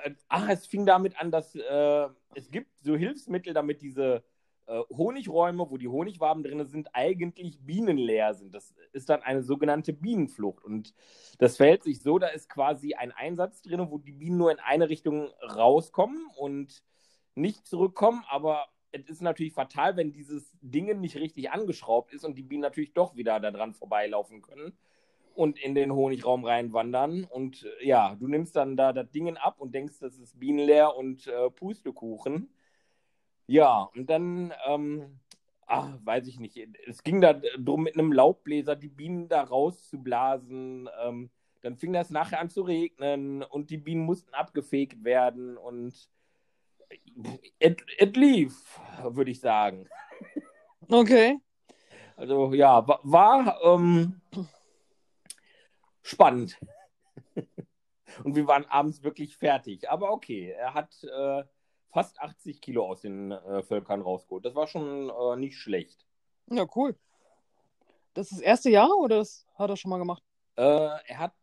[0.03, 4.23] Äh, ach, es fing damit an, dass äh, es gibt so Hilfsmittel, damit diese
[4.65, 8.53] äh, Honigräume, wo die Honigwaben drin sind, eigentlich bienenleer sind.
[8.53, 10.63] Das ist dann eine sogenannte Bienenflucht.
[10.63, 10.93] Und
[11.39, 14.59] das verhält sich so, da ist quasi ein Einsatz drin, wo die Bienen nur in
[14.59, 16.83] eine Richtung rauskommen und
[17.35, 18.23] nicht zurückkommen.
[18.29, 22.61] Aber es ist natürlich fatal, wenn dieses Ding nicht richtig angeschraubt ist und die Bienen
[22.61, 24.77] natürlich doch wieder daran vorbeilaufen können
[25.35, 27.25] und in den Honigraum reinwandern.
[27.25, 30.95] Und äh, ja, du nimmst dann da das Ding ab und denkst, das ist bienenleer
[30.95, 32.49] und äh, Pustekuchen.
[33.47, 35.19] Ja, und dann, ähm,
[35.65, 40.87] ach, weiß ich nicht, es ging da drum, mit einem Laubbläser die Bienen da rauszublasen.
[41.03, 41.29] Ähm,
[41.61, 46.09] dann fing das nachher an zu regnen und die Bienen mussten abgefegt werden und
[47.59, 49.87] es lief, würde ich sagen.
[50.89, 51.39] Okay.
[52.15, 54.21] Also ja, war, war ähm,
[56.01, 56.59] spannend.
[58.23, 59.89] und wir waren abends wirklich fertig.
[59.89, 61.43] Aber okay, er hat äh,
[61.91, 64.45] fast 80 Kilo aus den äh, Völkern rausgeholt.
[64.45, 66.05] Das war schon äh, nicht schlecht.
[66.47, 66.95] Ja, cool.
[68.13, 70.23] Das ist das erste Jahr oder das hat er schon mal gemacht?
[70.55, 71.33] Äh, er hat,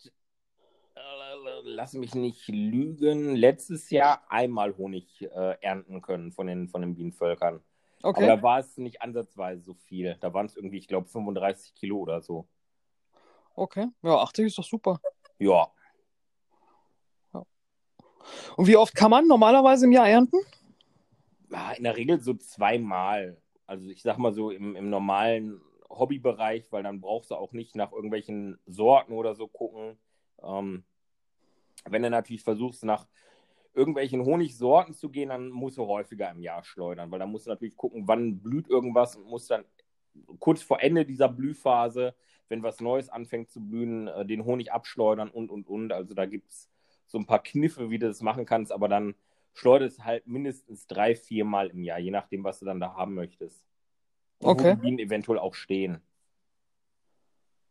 [1.64, 6.94] lass mich nicht lügen, letztes Jahr einmal Honig äh, ernten können von den, von den
[6.94, 7.61] Bienenvölkern.
[8.03, 8.24] Okay.
[8.24, 10.16] Aber da war es nicht ansatzweise so viel.
[10.20, 12.48] Da waren es irgendwie, ich glaube, 35 Kilo oder so.
[13.55, 15.00] Okay, ja, 80 ist doch super.
[15.38, 15.70] Ja,
[18.57, 20.38] und wie oft kann man normalerweise im Jahr ernten?
[21.76, 23.40] In der Regel so zweimal.
[23.66, 27.74] Also ich sag mal so im, im normalen Hobbybereich, weil dann brauchst du auch nicht
[27.74, 29.98] nach irgendwelchen Sorten oder so gucken.
[30.42, 30.85] Ähm,
[31.88, 33.06] wenn du natürlich versuchst, nach
[33.74, 37.50] irgendwelchen Honigsorten zu gehen, dann musst du häufiger im Jahr schleudern, weil dann musst du
[37.50, 39.64] natürlich gucken, wann blüht irgendwas und musst dann
[40.38, 42.14] kurz vor Ende dieser Blühphase,
[42.48, 45.92] wenn was Neues anfängt zu blühen, äh, den Honig abschleudern und und und.
[45.92, 46.68] Also da gibt es
[47.06, 49.14] so ein paar Kniffe, wie du das machen kannst, aber dann
[49.54, 53.14] schleuderst halt mindestens drei, vier Mal im Jahr, je nachdem, was du dann da haben
[53.14, 53.64] möchtest.
[54.38, 54.72] Und okay.
[54.72, 56.00] Wo die Bienen eventuell auch stehen.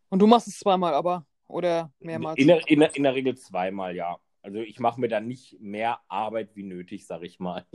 [0.09, 2.37] Und du machst es zweimal aber oder mehrmals?
[2.39, 4.17] In der, in der, in der Regel zweimal, ja.
[4.41, 7.65] Also ich mache mir da nicht mehr Arbeit wie nötig, sag ich mal.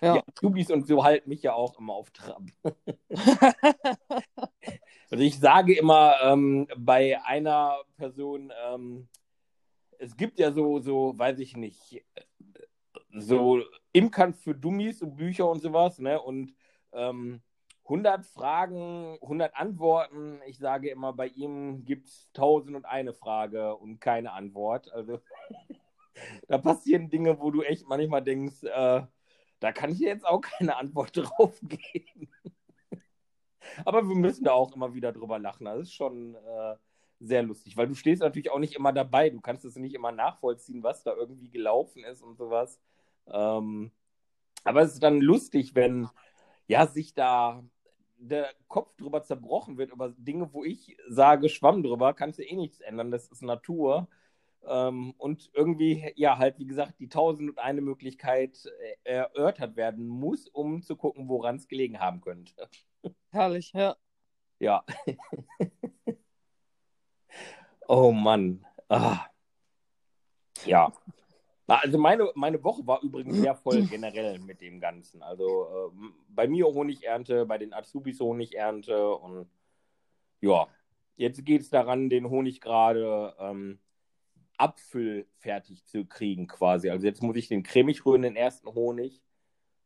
[0.00, 0.14] Ja.
[0.14, 2.42] Die Azubis und so halten mich ja auch immer auf Trab.
[5.10, 9.08] also ich sage immer ähm, bei einer Person, ähm,
[9.98, 12.04] es gibt ja so, so, weiß ich nicht,
[13.12, 16.20] so Imkern für Dummies und Bücher und sowas, ne?
[16.20, 16.54] Und
[16.92, 17.42] ähm,
[17.84, 20.40] 100 Fragen, 100 Antworten.
[20.46, 24.92] Ich sage immer, bei ihm gibt es 1001 Frage und keine Antwort.
[24.92, 25.20] Also
[26.48, 29.02] da passieren Dinge, wo du echt manchmal denkst, äh,
[29.60, 32.30] da kann ich jetzt auch keine Antwort drauf geben.
[33.84, 35.64] Aber wir müssen da auch immer wieder drüber lachen.
[35.64, 36.76] Das ist schon äh,
[37.20, 39.30] sehr lustig, weil du stehst natürlich auch nicht immer dabei.
[39.30, 42.80] Du kannst es nicht immer nachvollziehen, was da irgendwie gelaufen ist und sowas.
[43.28, 43.92] Ähm,
[44.64, 46.08] aber es ist dann lustig, wenn
[46.66, 47.62] ja sich da
[48.16, 52.56] der Kopf drüber zerbrochen wird über Dinge, wo ich sage, schwamm drüber, kannst du eh
[52.56, 54.08] nichts ändern, das ist Natur.
[54.64, 58.64] Ähm, und irgendwie, ja, halt, wie gesagt, die tausend und eine Möglichkeit
[59.04, 62.68] äh, erörtert werden muss, um zu gucken, woran es gelegen haben könnte.
[63.30, 63.96] Herrlich, ja.
[64.60, 64.84] Ja.
[67.88, 68.64] Oh Mann.
[68.88, 69.26] Ah.
[70.64, 70.92] Ja.
[71.78, 75.22] Also meine, meine Woche war übrigens sehr voll generell mit dem Ganzen.
[75.22, 79.48] Also äh, bei mir Honigernte, bei den Azubis Honigernte und
[80.40, 80.66] ja,
[81.16, 83.78] jetzt geht es daran, den Honig gerade ähm,
[84.56, 86.90] abfüllfertig zu kriegen quasi.
[86.90, 89.22] Also jetzt muss ich den cremig rühren, den ersten Honig.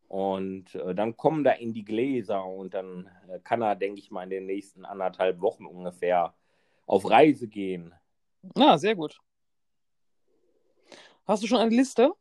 [0.09, 4.11] Und äh, dann kommen da in die Gläser und dann äh, kann er, denke ich
[4.11, 6.35] mal, in den nächsten anderthalb Wochen ungefähr
[6.87, 7.93] auf Reise gehen.
[8.55, 9.19] Ah, sehr gut.
[11.27, 12.13] Hast du schon eine Liste?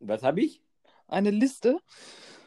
[0.00, 0.60] Was habe ich?
[1.06, 1.78] Eine Liste,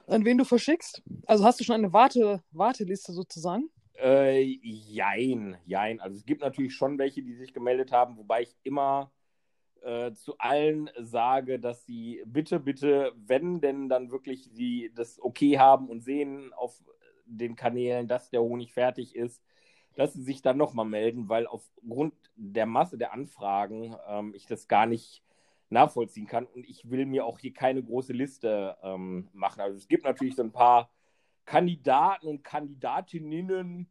[0.06, 1.02] an wen du verschickst?
[1.26, 3.70] Also hast du schon eine Warte Warteliste sozusagen?
[3.94, 6.02] Äh, jein, jein.
[6.02, 9.14] Also es gibt natürlich schon welche, die sich gemeldet haben, wobei ich immer
[9.84, 15.58] äh, zu allen sage, dass sie bitte, bitte, wenn denn dann wirklich sie das okay
[15.58, 16.84] haben und sehen auf
[17.26, 19.42] den Kanälen, dass der Honig fertig ist,
[19.96, 24.68] dass sie sich dann nochmal melden, weil aufgrund der Masse der Anfragen ähm, ich das
[24.68, 25.24] gar nicht
[25.70, 29.62] nachvollziehen kann und ich will mir auch hier keine große Liste ähm, machen.
[29.62, 30.90] Also es gibt natürlich so ein paar
[31.46, 33.88] Kandidaten und Kandidatinnen,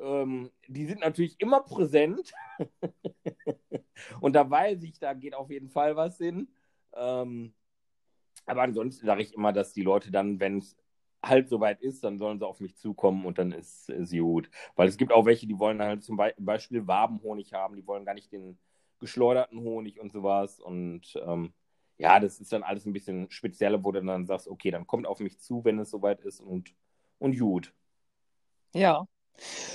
[0.00, 2.32] ähm, die sind natürlich immer präsent
[4.20, 6.48] und da weiß ich, da geht auf jeden Fall was hin.
[6.94, 7.52] Ähm,
[8.46, 10.76] aber ansonsten sage ich immer, dass die Leute dann, wenn es
[11.22, 14.50] halt soweit ist, dann sollen sie auf mich zukommen und dann ist, ist gut.
[14.76, 18.14] Weil es gibt auch welche, die wollen halt zum Beispiel Wabenhonig haben, die wollen gar
[18.14, 18.58] nicht den
[18.98, 20.60] geschleuderten Honig und sowas.
[20.60, 21.52] Und ähm,
[21.98, 25.06] ja, das ist dann alles ein bisschen spezieller, wo du dann sagst, okay, dann kommt
[25.06, 26.74] auf mich zu, wenn es soweit ist und,
[27.18, 27.74] und gut.
[28.74, 29.06] Ja.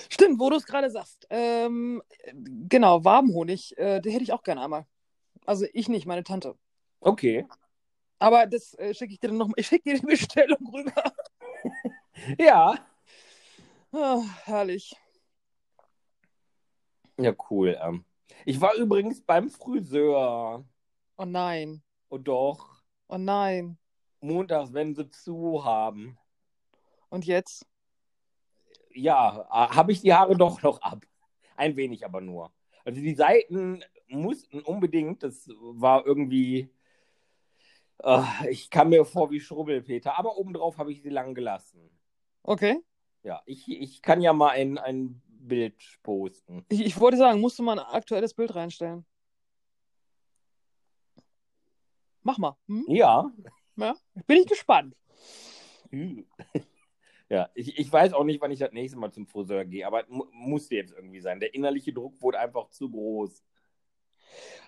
[0.10, 1.26] Stimmt, wo du es gerade sagst.
[1.30, 2.02] Ähm,
[2.34, 4.86] genau, Wabenhonig, äh, den hätte ich auch gerne einmal.
[5.46, 6.56] Also ich nicht, meine Tante.
[7.00, 7.46] Okay.
[8.20, 9.50] Aber das äh, schicke ich dir dann noch.
[9.56, 11.04] Ich schicke dir die Bestellung rüber.
[12.38, 12.76] ja.
[13.92, 14.96] Oh, herrlich.
[17.18, 17.78] Ja, cool.
[17.82, 18.06] Ähm.
[18.45, 20.65] Ich war übrigens beim Friseur.
[21.17, 21.82] Oh nein.
[22.10, 22.84] Oh doch.
[23.08, 23.77] Oh nein.
[24.19, 26.17] Montags, wenn sie zu haben.
[27.10, 27.65] Und jetzt?
[28.93, 31.06] Ja, habe ich die Haare doch noch ab.
[31.56, 32.51] Ein wenig aber nur.
[32.86, 36.69] Also die Seiten mussten unbedingt, das war irgendwie,
[38.03, 41.89] uh, ich kam mir vor wie Schrubbelpeter, aber obendrauf habe ich sie lang gelassen.
[42.43, 42.79] Okay.
[43.23, 46.65] Ja, ich, ich kann ja mal ein, ein Bild posten.
[46.69, 49.06] Ich, ich wollte sagen, musst du mal ein aktuelles Bild reinstellen.
[52.21, 52.58] Mach mal.
[52.67, 52.86] Hm?
[52.88, 53.29] Ja.
[53.75, 53.95] ja.
[54.27, 54.95] Bin ich gespannt.
[57.29, 60.03] Ja, ich, ich weiß auch nicht, wann ich das nächste Mal zum Friseur gehe, aber
[60.08, 61.39] musste jetzt irgendwie sein.
[61.39, 63.43] Der innerliche Druck wurde einfach zu groß.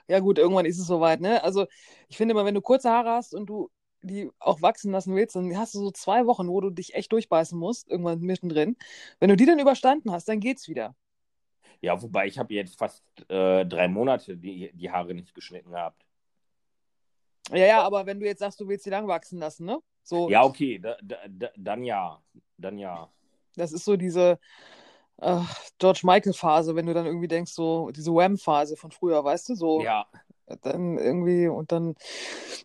[0.07, 1.43] Ja, gut, irgendwann ist es soweit, ne?
[1.43, 1.67] Also,
[2.07, 3.69] ich finde immer, wenn du kurze Haare hast und du
[4.06, 7.12] die auch wachsen lassen willst, dann hast du so zwei Wochen, wo du dich echt
[7.12, 8.78] durchbeißen musst, irgendwann mittendrin.
[9.20, 10.96] Wenn du die dann überstanden hast, dann geht's wieder.
[11.82, 16.06] Ja, wobei ich habe jetzt fast äh, drei Monate die, die Haare nicht geschnitten gehabt.
[17.52, 19.80] Ja, ja, aber wenn du jetzt sagst, du willst sie lang wachsen lassen, ne?
[20.04, 20.30] So.
[20.30, 22.22] Ja, okay, da, da, da, dann ja.
[22.58, 23.10] Dann ja.
[23.56, 24.39] Das ist so diese
[25.18, 25.41] äh,
[25.78, 29.56] George Michael-Phase, wenn du dann irgendwie denkst, so diese Wham-Phase von früher, weißt du?
[29.56, 29.82] So.
[29.82, 30.08] Ja,
[30.62, 31.95] dann irgendwie und dann,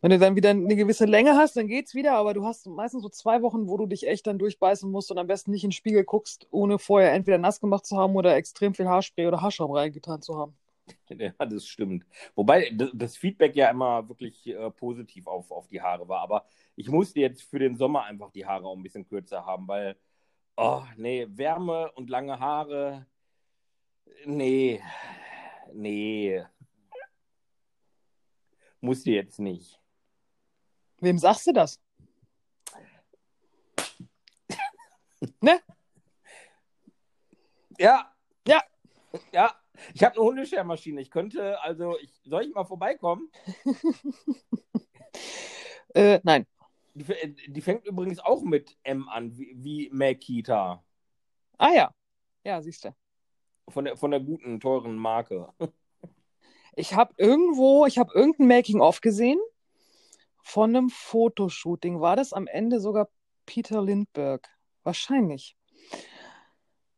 [0.02, 3.02] wenn du dann wieder eine gewisse Länge hast, dann geht's wieder, aber du hast meistens
[3.02, 5.70] so zwei Wochen, wo du dich echt dann durchbeißen musst und am besten nicht in
[5.70, 9.40] den Spiegel guckst, ohne vorher entweder nass gemacht zu haben oder extrem viel Haarspray oder
[9.40, 10.54] Haarschaum reingetan zu haben.
[11.08, 12.04] Ja, das stimmt.
[12.34, 16.20] Wobei das Feedback ja immer wirklich äh, positiv auf, auf die Haare war.
[16.20, 19.68] Aber ich musste jetzt für den Sommer einfach die Haare auch ein bisschen kürzer haben,
[19.68, 19.96] weil,
[20.56, 23.06] oh, nee, Wärme und lange Haare,
[24.24, 24.80] nee,
[25.72, 26.44] nee.
[28.80, 29.80] Muss sie jetzt nicht.
[31.00, 31.80] Wem sagst du das?
[35.40, 35.60] ne?
[37.78, 38.12] Ja.
[38.46, 38.62] Ja.
[39.32, 39.54] Ja.
[39.94, 41.00] Ich habe eine Hundeschermaschine.
[41.00, 43.30] Ich könnte, also, ich, soll ich mal vorbeikommen?
[45.94, 46.46] äh, nein.
[46.94, 50.84] Die, die, fängt übrigens auch mit M an, wie, wie Makita.
[51.56, 51.94] Ah ja.
[52.44, 52.94] Ja, siehst du.
[53.68, 55.48] Von der, von der guten, teuren Marke.
[56.80, 59.38] Ich habe irgendwo, ich habe irgendein Making-of gesehen
[60.42, 62.00] von einem Fotoshooting.
[62.00, 63.10] War das am Ende sogar
[63.44, 64.48] Peter Lindbergh?
[64.82, 65.58] Wahrscheinlich.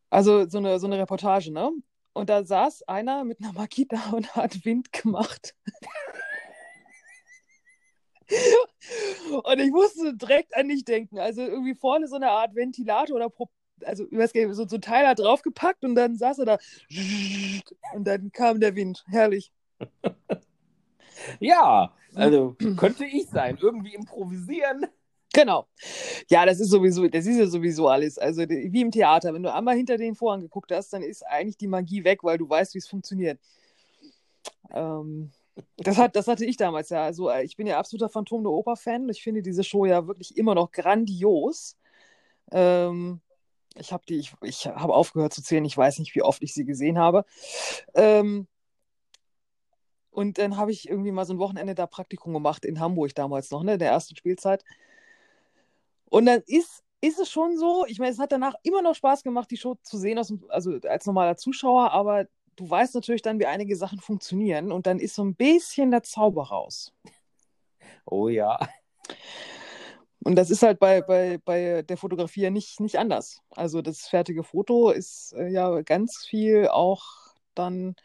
[0.09, 1.73] Also so eine, so eine Reportage, ne?
[2.13, 5.57] Und da saß einer mit einer Makita und hat Wind gemacht.
[9.43, 11.19] und ich musste direkt an dich denken.
[11.19, 13.51] Also irgendwie vorne so eine Art Ventilator oder Pro
[13.85, 16.59] also ich weiß nicht, so, so ein Teil hat draufgepackt und dann saß er da
[17.95, 19.03] und dann kam der Wind.
[19.09, 19.51] Herrlich.
[21.41, 23.59] ja, also könnte ich sein.
[23.61, 24.87] Irgendwie improvisieren.
[25.33, 25.67] Genau.
[26.29, 28.19] Ja, das ist sowieso, das ist ja sowieso alles.
[28.19, 31.57] Also wie im Theater, wenn du einmal hinter den Vorhang geguckt hast, dann ist eigentlich
[31.57, 33.41] die Magie weg, weil du weißt, wie es funktioniert.
[34.71, 35.33] Ähm,
[35.79, 37.05] das, hat, das hatte ich damals ja.
[37.05, 39.09] Also ich bin ja absoluter Phantom der Oper-Fan.
[39.09, 41.79] Ich finde diese Show ja wirklich immer noch grandios.
[42.51, 43.23] Ähm,
[43.77, 45.65] ich habe die, ich, ich habe aufgehört zu zählen.
[45.65, 47.25] Ich weiß nicht, wie oft ich sie gesehen habe.
[47.95, 48.47] Ähm,
[50.13, 53.51] und dann habe ich irgendwie mal so ein Wochenende da Praktikum gemacht in Hamburg damals
[53.51, 54.63] noch, ne, in der ersten Spielzeit.
[56.11, 59.23] Und dann ist, ist es schon so, ich meine, es hat danach immer noch Spaß
[59.23, 63.41] gemacht, die Show zu sehen, aus, also als normaler Zuschauer, aber du weißt natürlich dann,
[63.41, 66.93] wie einige Sachen funktionieren und dann ist so ein bisschen der Zauber raus.
[68.05, 68.59] Oh ja.
[70.25, 73.41] Und das ist halt bei, bei, bei der Fotografie ja nicht, nicht anders.
[73.51, 77.03] Also das fertige Foto ist äh, ja ganz viel auch
[77.55, 77.97] dann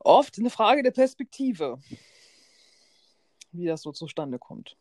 [0.00, 1.78] oft eine Frage der Perspektive,
[3.52, 4.76] wie das so zustande kommt.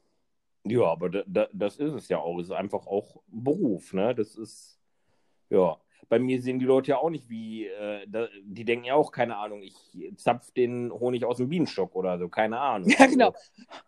[0.66, 2.40] Ja, aber da, da, das ist es ja auch.
[2.40, 4.14] Es ist einfach auch Beruf, ne?
[4.14, 4.80] Das ist,
[5.50, 5.78] ja.
[6.10, 9.12] bei mir sehen die Leute ja auch nicht wie, äh, da, die denken ja auch,
[9.12, 9.76] keine Ahnung, ich
[10.18, 12.90] zapf den Honig aus dem Bienenstock oder so, keine Ahnung.
[13.00, 13.34] Ja, genau.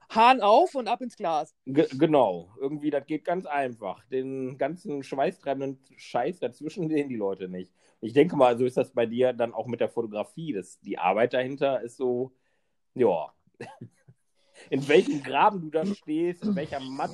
[0.09, 1.53] Hahn auf und ab ins Glas.
[1.65, 4.05] Ge genau, irgendwie, das geht ganz einfach.
[4.05, 7.73] Den ganzen schweißtreibenden Scheiß dazwischen sehen die Leute nicht.
[8.01, 10.53] Ich denke mal, so ist das bei dir dann auch mit der Fotografie.
[10.53, 12.31] Das, die Arbeit dahinter ist so,
[12.93, 13.33] ja,
[14.69, 17.12] in welchem Graben du da stehst, in welcher Matsch.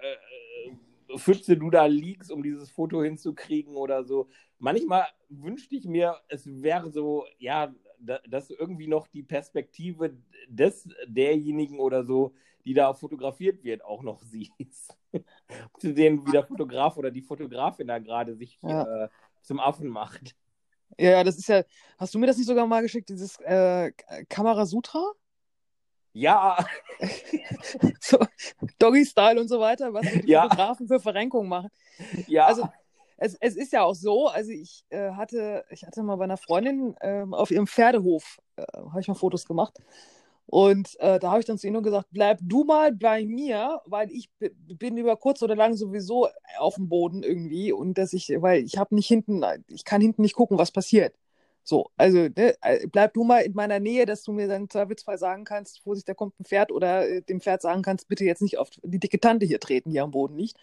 [0.00, 4.28] Äh, äh, Pfütze du da liegst, um dieses Foto hinzukriegen oder so.
[4.58, 7.74] Manchmal wünschte ich mir, es wäre so, ja,
[8.28, 10.16] dass du irgendwie noch die Perspektive
[10.48, 14.96] des derjenigen oder so, die da fotografiert wird, auch noch siehst.
[15.78, 19.04] Zu sehen, wie der Fotograf oder die Fotografin da gerade sich ja.
[19.04, 19.08] äh,
[19.42, 20.34] zum Affen macht.
[20.98, 21.62] Ja, das ist ja.
[21.98, 23.92] Hast du mir das nicht sogar mal geschickt, dieses äh,
[24.28, 25.12] Kamera Sutra?
[26.12, 26.56] Ja.
[28.00, 28.18] so,
[28.78, 30.42] Doggy-Style und so weiter, was die ja.
[30.42, 31.70] Fotografen für Verrenkungen machen.
[32.26, 32.46] Ja.
[32.46, 32.68] Also,
[33.18, 36.36] es, es ist ja auch so, also ich äh, hatte, ich hatte mal bei einer
[36.36, 39.78] Freundin äh, auf ihrem Pferdehof, äh, habe ich mal Fotos gemacht.
[40.50, 44.10] Und äh, da habe ich dann zu ihnen gesagt, bleib du mal bei mir, weil
[44.10, 48.64] ich bin über kurz oder lang sowieso auf dem Boden irgendwie und dass ich, weil
[48.64, 51.14] ich habe nicht hinten, ich kann hinten nicht gucken, was passiert.
[51.64, 55.18] So, also ne, äh, bleib du mal in meiner Nähe, dass du mir dann zweifelsfall
[55.18, 58.40] sagen kannst, Vorsicht, da kommt ein Pferd oder äh, dem Pferd sagen kannst, bitte jetzt
[58.40, 60.56] nicht auf die dicke Tante hier treten, die am Boden liegt.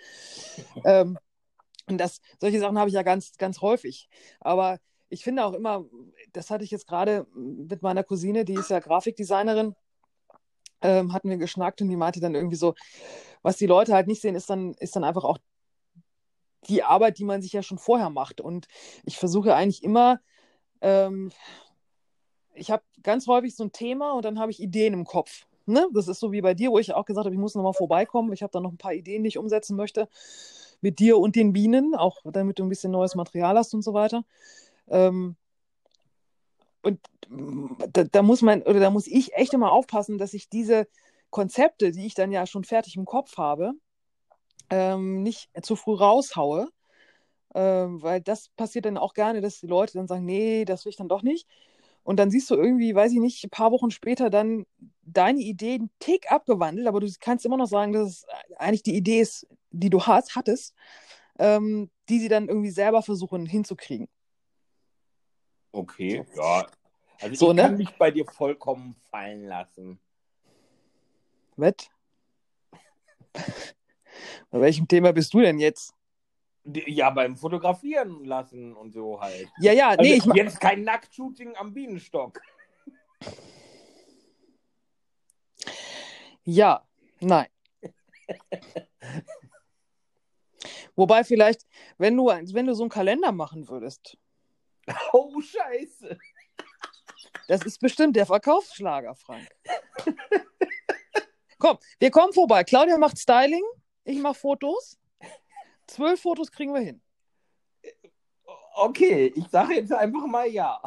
[0.83, 1.19] ähm,
[1.87, 4.09] und das, solche Sachen habe ich ja ganz, ganz häufig.
[4.39, 4.79] Aber
[5.15, 5.86] ich finde auch immer,
[6.34, 9.73] das hatte ich jetzt gerade mit meiner Cousine, die ist ja Grafikdesignerin,
[10.82, 12.75] ähm, hatten wir geschnackt und die meinte dann irgendwie so,
[13.41, 15.38] was die Leute halt nicht sehen, ist dann, ist dann einfach auch
[16.67, 18.41] die Arbeit, die man sich ja schon vorher macht.
[18.41, 18.67] Und
[19.06, 20.19] ich versuche eigentlich immer,
[20.82, 21.32] ähm,
[22.54, 25.45] ich habe ganz häufig so ein Thema und dann habe ich Ideen im Kopf.
[25.65, 25.88] Ne?
[25.93, 28.34] Das ist so wie bei dir, wo ich auch gesagt habe, ich muss nochmal vorbeikommen.
[28.34, 30.10] Ich habe da noch ein paar Ideen, die ich umsetzen möchte.
[30.82, 33.93] Mit dir und den Bienen, auch damit du ein bisschen neues Material hast und so
[33.93, 34.25] weiter.
[34.89, 35.35] Ähm,
[36.81, 36.99] und
[37.91, 40.87] da, da, muss man, oder da muss ich echt immer aufpassen, dass ich diese
[41.31, 43.73] Konzepte, die ich dann ja schon fertig im Kopf habe,
[44.69, 46.69] ähm, nicht zu früh raushaue,
[47.55, 50.91] ähm, weil das passiert dann auch gerne, dass die Leute dann sagen, nee, das will
[50.91, 51.47] ich dann doch nicht.
[52.03, 54.65] Und dann siehst du irgendwie, weiß ich nicht, ein paar Wochen später dann
[55.01, 58.25] deine Idee einen Tick abgewandelt, aber du kannst immer noch sagen, dass es
[58.57, 60.75] eigentlich die Idee ist, die du hast, hattest,
[61.39, 64.07] ähm, die sie dann irgendwie selber versuchen hinzukriegen.
[65.75, 66.67] Okay, ja.
[67.19, 67.61] Also so, ich ne?
[67.63, 69.99] kann mich bei dir vollkommen fallen lassen.
[71.57, 71.89] Was?
[74.51, 75.93] bei welchem Thema bist du denn jetzt?
[76.63, 79.49] Ja, beim Fotografieren lassen und so halt.
[79.59, 82.39] Ja, ja, also nee, ich Jetzt kein Nacktshooting am Bienenstock.
[86.45, 86.88] Ja,
[87.19, 87.47] nein.
[90.95, 94.17] Wobei vielleicht, wenn du, wenn du so einen Kalender machen würdest.
[95.13, 96.17] Oh, scheiße.
[97.47, 99.47] Das ist bestimmt der Verkaufsschlager, Frank.
[101.59, 102.63] Komm, wir kommen vorbei.
[102.63, 103.63] Claudia macht Styling,
[104.03, 104.97] ich mache Fotos.
[105.87, 107.01] Zwölf Fotos kriegen wir hin.
[108.75, 110.81] Okay, ich sage jetzt einfach mal ja.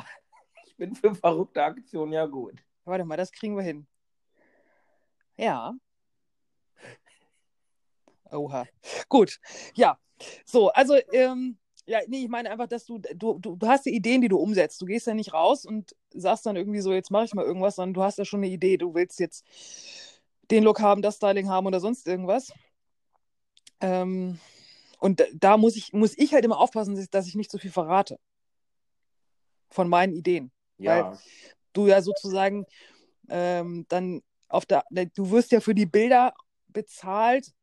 [0.66, 2.62] Ich bin für verrückte Aktionen ja gut.
[2.84, 3.86] Warte mal, das kriegen wir hin.
[5.36, 5.74] Ja.
[8.30, 8.66] Oha.
[9.08, 9.38] Gut.
[9.74, 9.98] Ja.
[10.44, 11.58] So, also, ähm,
[11.88, 14.36] ja, nee, ich meine einfach, dass du, du, du, du hast die Ideen, die du
[14.36, 14.80] umsetzt.
[14.82, 17.76] Du gehst ja nicht raus und sagst dann irgendwie so, jetzt mache ich mal irgendwas,
[17.76, 18.76] sondern du hast ja schon eine Idee.
[18.76, 19.46] Du willst jetzt
[20.50, 22.52] den Look haben, das Styling haben oder sonst irgendwas.
[23.80, 24.38] Ähm,
[24.98, 28.18] und da muss ich, muss ich halt immer aufpassen, dass ich nicht so viel verrate
[29.70, 30.50] von meinen Ideen.
[30.76, 31.12] Ja.
[31.12, 31.18] Weil
[31.72, 32.66] du ja sozusagen
[33.30, 36.34] ähm, dann auf der, du wirst ja für die Bilder
[36.66, 37.54] bezahlt,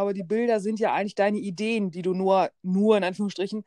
[0.00, 3.64] aber die Bilder sind ja eigentlich deine Ideen, die du nur, nur in Anführungsstrichen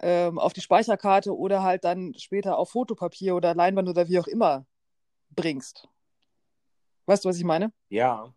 [0.00, 4.26] ähm, auf die Speicherkarte oder halt dann später auf Fotopapier oder Leinwand oder wie auch
[4.26, 4.66] immer
[5.30, 5.88] bringst.
[7.06, 7.72] Weißt du, was ich meine?
[7.90, 8.32] Ja.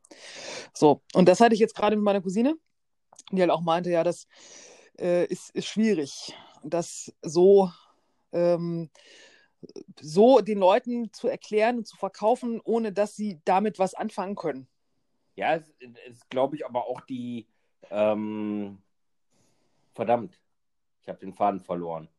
[0.73, 2.55] So, und das hatte ich jetzt gerade mit meiner Cousine
[3.31, 4.27] die halt auch meinte, ja, das
[4.99, 7.71] äh, ist, ist schwierig, das so,
[8.31, 8.89] ähm,
[9.99, 14.67] so den Leuten zu erklären und zu verkaufen, ohne dass sie damit was anfangen können.
[15.37, 15.69] Ja, es
[16.09, 17.47] ist, glaube ich, aber auch die,
[17.89, 18.79] ähm,
[19.93, 20.37] verdammt,
[21.01, 22.09] ich habe den Faden verloren.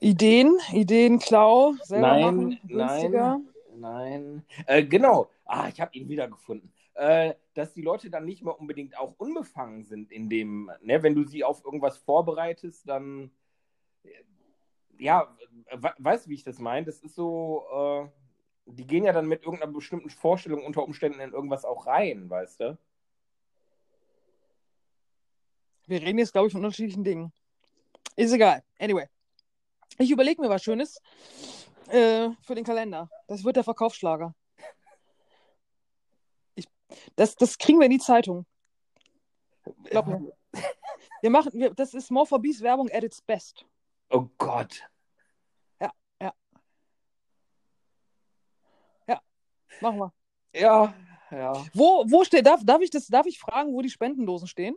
[0.00, 3.40] Ideen, Ideenklau, selber nein, machen, günstiger.
[3.74, 4.46] Nein, nein.
[4.66, 5.28] Äh, genau.
[5.44, 9.84] Ah, ich habe ihn wiedergefunden äh, dass die Leute dann nicht mehr unbedingt auch unbefangen
[9.84, 13.30] sind in dem, ne, wenn du sie auf irgendwas vorbereitest, dann
[14.98, 15.36] ja,
[15.98, 16.86] weißt du, wie ich das meine?
[16.86, 18.08] Das ist so, äh,
[18.66, 22.60] die gehen ja dann mit irgendeiner bestimmten Vorstellung unter Umständen in irgendwas auch rein, weißt
[22.60, 22.78] du?
[25.86, 27.32] Wir reden jetzt, glaube ich, von unterschiedlichen Dingen.
[28.16, 28.62] Ist egal.
[28.78, 29.08] Anyway.
[29.98, 31.00] Ich überlege mir was Schönes
[31.88, 33.08] äh, für den Kalender.
[33.28, 34.34] Das wird der Verkaufsschlager.
[36.54, 36.66] Ich,
[37.14, 38.46] das, das kriegen wir in die Zeitung.
[39.84, 40.32] Glaub mir.
[41.22, 43.64] Wir machen, wir, das ist More for Bees Werbung at its best.
[44.10, 44.82] Oh Gott.
[45.80, 45.90] Ja,
[46.20, 46.32] ja.
[49.08, 49.20] Ja,
[49.80, 50.12] machen wir.
[50.54, 50.94] Ja,
[51.30, 51.52] ja.
[51.74, 54.76] Wo, wo steht, darf, darf, ich das, darf ich fragen, wo die Spendendosen stehen?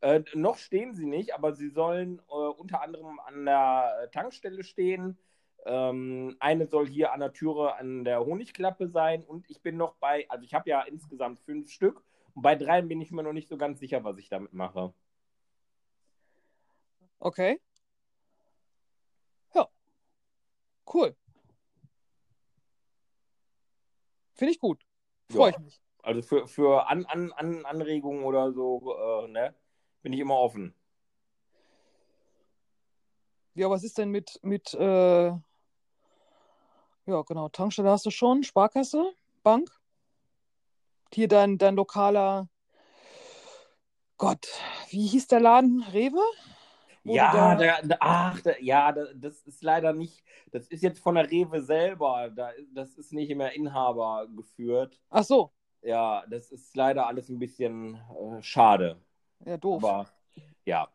[0.00, 5.18] Äh, noch stehen sie nicht, aber sie sollen äh, unter anderem an der Tankstelle stehen.
[5.66, 9.94] Ähm, eine soll hier an der Türe an der Honigklappe sein und ich bin noch
[9.96, 12.02] bei, also ich habe ja insgesamt fünf Stück
[12.34, 14.94] und bei drei bin ich mir noch nicht so ganz sicher, was ich damit mache.
[17.18, 17.60] Okay.
[19.54, 19.68] Ja.
[20.86, 21.14] Cool.
[24.40, 24.82] Finde ich gut.
[25.28, 25.56] Freue Ja.
[25.58, 25.82] ich mich.
[26.02, 29.54] Also für, für an, an, an Anregungen oder so, äh, ne,
[30.00, 30.74] bin ich immer offen.
[33.52, 35.42] Ja, was ist denn mit, mit äh, ja,
[37.04, 39.12] genau, Tankstelle hast du schon, Sparkasse,
[39.42, 39.70] Bank?
[41.12, 42.48] Hier dein, dein lokaler,
[44.16, 44.48] Gott,
[44.88, 45.82] wie hieß der Laden?
[45.92, 46.22] Rewe?
[47.04, 50.22] Ja, da- der, ach, der, ja, da- das ist leider nicht,
[50.52, 55.00] das ist jetzt von der Rewe selber, da, das ist nicht mehr Inhaber geführt.
[55.08, 59.00] Ach so, Ja, das ist leider alles ein bisschen äh, schade.
[59.46, 59.82] ja, doof.
[59.82, 60.10] Aber
[60.66, 60.88] ja.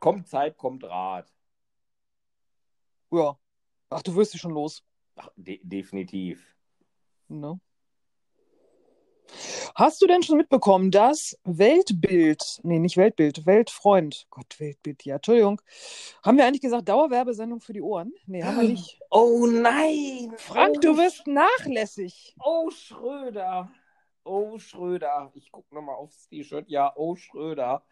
[0.00, 1.32] Kommt Zeit, kommt Rat.
[3.10, 3.36] Ja.
[3.90, 4.84] Ach, du wirst dich schon los.
[5.16, 6.54] Ach, de definitiv.
[7.28, 7.58] Ne?
[9.74, 15.60] Hast du denn schon mitbekommen, dass Weltbild, nee, nicht Weltbild, Weltfreund, Gott, Weltbild, ja, Entschuldigung.
[16.22, 18.12] Haben wir eigentlich gesagt, Dauerwerbesendung für die Ohren?
[18.26, 18.98] Nee, haben wir nicht.
[19.10, 20.34] Oh nein!
[20.36, 22.34] Frank, oh, du wirst nachlässig.
[22.42, 23.70] Oh, Schröder.
[24.24, 25.30] Oh, Schröder.
[25.34, 26.66] Ich gucke nochmal aufs T-Shirt.
[26.68, 27.82] Ja, oh, Schröder.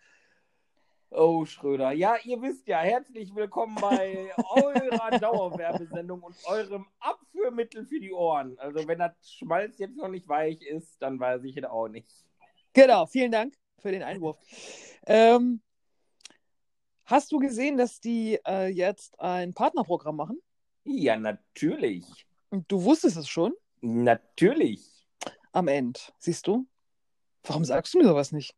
[1.11, 1.92] Oh, Schröder.
[1.92, 8.59] Ja, ihr wisst ja, herzlich willkommen bei eurer Dauerwerbesendung und eurem Abführmittel für die Ohren.
[8.59, 12.11] Also, wenn das Schmalz jetzt noch nicht weich ist, dann weiß ich es auch nicht.
[12.72, 14.36] Genau, vielen Dank für den Einwurf.
[15.07, 15.62] Ähm,
[17.04, 20.42] hast du gesehen, dass die äh, jetzt ein Partnerprogramm machen?
[20.84, 22.04] Ja, natürlich.
[22.50, 25.07] Und du wusstest es schon Natürlich.
[25.52, 26.66] am Ende, siehst du?
[27.44, 28.54] Warum sagst du mir sowas nicht?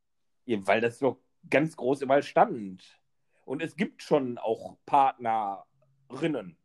[0.46, 1.18] Ja, weil das doch
[1.50, 3.00] ganz groß überall stand.
[3.44, 6.56] Und es gibt schon auch Partnerinnen.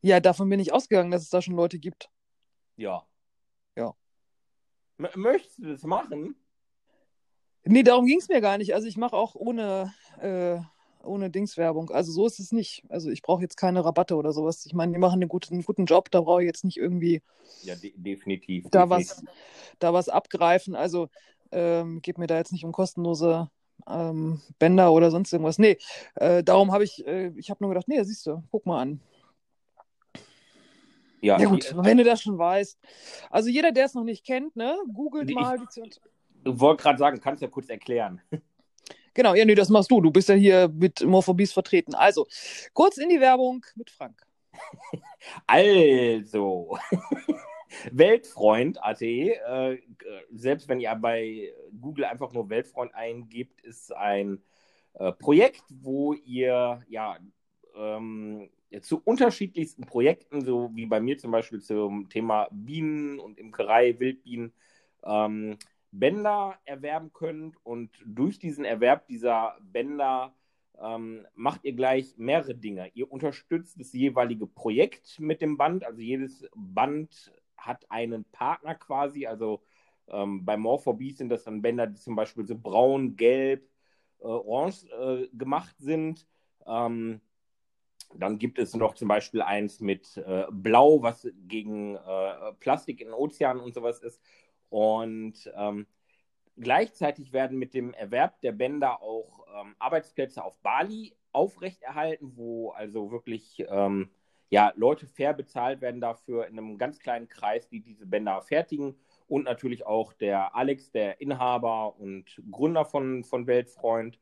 [0.00, 2.10] Ja, davon bin ich ausgegangen, dass es da schon Leute gibt.
[2.76, 3.06] Ja.
[3.76, 3.94] Ja.
[4.98, 6.34] M möchtest du das machen?
[7.64, 8.74] Nee, darum ging es mir gar nicht.
[8.74, 10.58] Also ich mache auch ohne, äh,
[11.04, 11.90] ohne Dingswerbung.
[11.90, 12.84] Also so ist es nicht.
[12.88, 14.64] Also ich brauche jetzt keine Rabatte oder sowas.
[14.66, 17.22] Ich meine, die machen einen guten, einen guten Job, da brauche ich jetzt nicht irgendwie
[17.62, 18.64] Ja, de definitiv.
[18.70, 19.24] da definitiv.
[19.26, 19.34] was,
[19.78, 20.74] da was abgreifen.
[20.74, 21.08] Also
[21.50, 23.50] ähm, geht mir da jetzt nicht um kostenlose
[23.88, 25.58] ähm, Bänder oder sonst irgendwas.
[25.58, 25.78] Nee,
[26.14, 29.00] äh, darum habe ich, äh, ich habe nur gedacht, nee, siehst du, guck mal an.
[31.20, 32.78] Ja, Ja gut, ich, wenn du das schon weißt.
[33.30, 35.56] Also jeder, der es noch nicht kennt, ne, googelt Nee, mal.
[35.56, 36.00] beziehungs-
[36.44, 38.20] ich wollte gerade sagen, kannst du ja kurz erklären.
[39.14, 40.00] Genau, ja, nee, das machst du.
[40.00, 41.94] Du bist ja hier mit Morphobies vertreten.
[41.94, 42.26] Also,
[42.72, 44.22] kurz in die Werbung mit Frank.
[45.46, 46.76] Also,
[47.92, 49.78] Weltfreund.at, äh,
[50.32, 54.42] selbst wenn ihr bei Google einfach nur Weltfreund eingibt, ist ein
[54.94, 57.18] äh, Projekt, wo ihr ja
[57.76, 58.50] ähm,
[58.80, 64.52] zu unterschiedlichsten Projekten, so wie bei mir zum Beispiel zum Thema Bienen und Imkerei, Wildbienen,
[65.04, 65.58] ähm,
[65.92, 70.34] Bänder erwerben könnt und durch diesen Erwerb dieser Bänder
[70.80, 72.90] ähm, macht ihr gleich mehrere Dinge.
[72.94, 79.26] Ihr unterstützt das jeweilige Projekt mit dem Band, also jedes Band hat einen Partner quasi,
[79.26, 79.62] also
[80.08, 83.68] ähm, bei More for Bees sind das dann Bänder, die zum Beispiel so braun, gelb,
[84.20, 86.26] äh, orange äh, gemacht sind.
[86.66, 87.20] Ähm,
[88.14, 93.12] dann gibt es noch zum Beispiel eins mit äh, Blau, was gegen äh, Plastik in
[93.12, 94.20] Ozeanen und sowas ist.
[94.72, 95.86] Und ähm,
[96.56, 103.10] gleichzeitig werden mit dem Erwerb der Bänder auch ähm, Arbeitsplätze auf Bali aufrechterhalten, wo also
[103.10, 104.08] wirklich ähm,
[104.48, 108.96] ja, Leute fair bezahlt werden dafür in einem ganz kleinen Kreis, die diese Bänder fertigen.
[109.28, 114.18] Und natürlich auch der Alex, der Inhaber und Gründer von, von Weltfreund.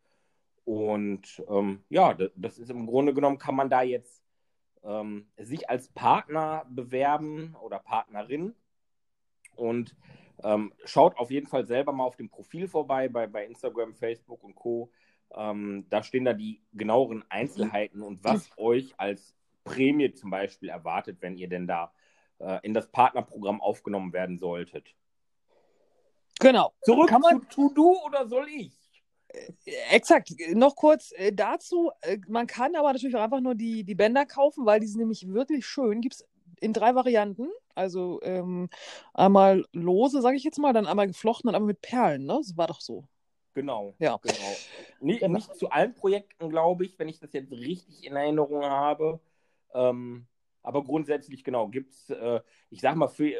[0.65, 4.25] Und ähm, ja, das, ist im Grunde genommen, kann man da jetzt
[4.83, 8.57] ähm, sich als Partner bewerben oder Partnerin.
[9.55, 9.95] Und
[10.43, 14.43] ähm, schaut auf jeden Fall selber mal auf dem Profil vorbei bei, bei Instagram, Facebook
[14.43, 14.91] und Co.
[15.35, 21.19] Ähm, da stehen da die genaueren Einzelheiten und was euch als Prämie zum Beispiel erwartet,
[21.21, 21.93] wenn ihr denn da
[22.39, 24.95] äh, in das Partnerprogramm aufgenommen werden solltet.
[26.41, 26.73] Genau.
[26.83, 28.73] Zurück Kann man- zu To-Do oder soll ich?
[29.91, 30.33] Exakt.
[30.55, 31.93] Noch kurz äh, dazu.
[32.01, 34.99] Äh, man kann aber natürlich auch einfach nur die, die Bänder kaufen, weil die sind
[34.99, 36.01] nämlich wirklich schön.
[36.01, 36.27] Gibt es
[36.61, 37.49] in drei Varianten.
[37.75, 38.69] Also ähm,
[39.15, 42.27] einmal lose, sage ich jetzt mal, dann einmal geflochten und einmal mit Perlen.
[42.27, 42.35] Ne?
[42.39, 43.05] Das war doch so.
[43.55, 43.95] Genau.
[43.99, 44.19] Ja.
[44.23, 44.57] Genau.
[45.01, 45.35] Nicht, Genau.
[45.35, 49.21] nicht zu allen Projekten, glaube ich, wenn ich das jetzt richtig in Erinnerung habe.
[49.75, 50.27] Ähm,
[50.63, 52.41] aber grundsätzlich, genau, gibt es, äh,
[52.71, 53.33] ich sag mal, für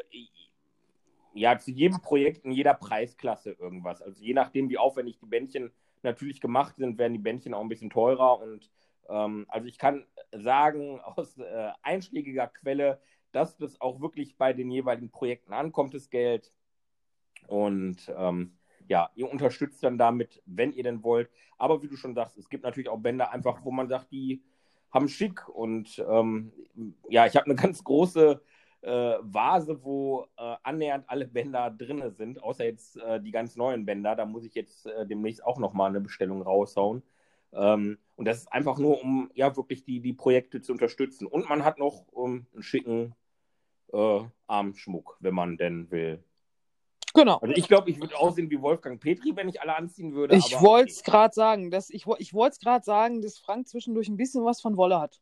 [1.33, 4.01] ja, zu jedem Projekt in jeder Preisklasse irgendwas.
[4.01, 5.71] Also je nachdem, wie aufwendig die Bändchen
[6.03, 8.39] natürlich gemacht sind, werden die Bändchen auch ein bisschen teurer.
[8.39, 8.69] Und
[9.09, 14.69] ähm, also ich kann sagen aus äh, einschlägiger Quelle, dass das auch wirklich bei den
[14.71, 16.51] jeweiligen Projekten ankommt, das Geld.
[17.47, 21.29] Und ähm, ja, ihr unterstützt dann damit, wenn ihr denn wollt.
[21.57, 24.43] Aber wie du schon sagst, es gibt natürlich auch Bänder einfach, wo man sagt, die
[24.91, 25.47] haben schick.
[25.47, 26.51] Und ähm,
[27.09, 28.41] ja, ich habe eine ganz große
[28.81, 33.85] äh, Vase, wo äh, annähernd alle Bänder drin sind, außer jetzt äh, die ganz neuen
[33.85, 34.15] Bänder.
[34.15, 37.03] Da muss ich jetzt äh, demnächst auch nochmal eine Bestellung raushauen.
[37.53, 41.27] Ähm, und das ist einfach nur, um ja wirklich die, die Projekte zu unterstützen.
[41.27, 43.15] Und man hat noch um, einen schicken
[43.93, 46.23] äh, Armschmuck, wenn man denn will.
[47.13, 47.37] Genau.
[47.39, 50.35] Also ich glaube, ich würde aussehen wie Wolfgang Petri, wenn ich alle anziehen würde.
[50.35, 54.07] Ich wollte es gerade sagen, dass ich, ich wollte es gerade sagen, dass Frank zwischendurch
[54.07, 55.19] ein bisschen was von Wolle hat.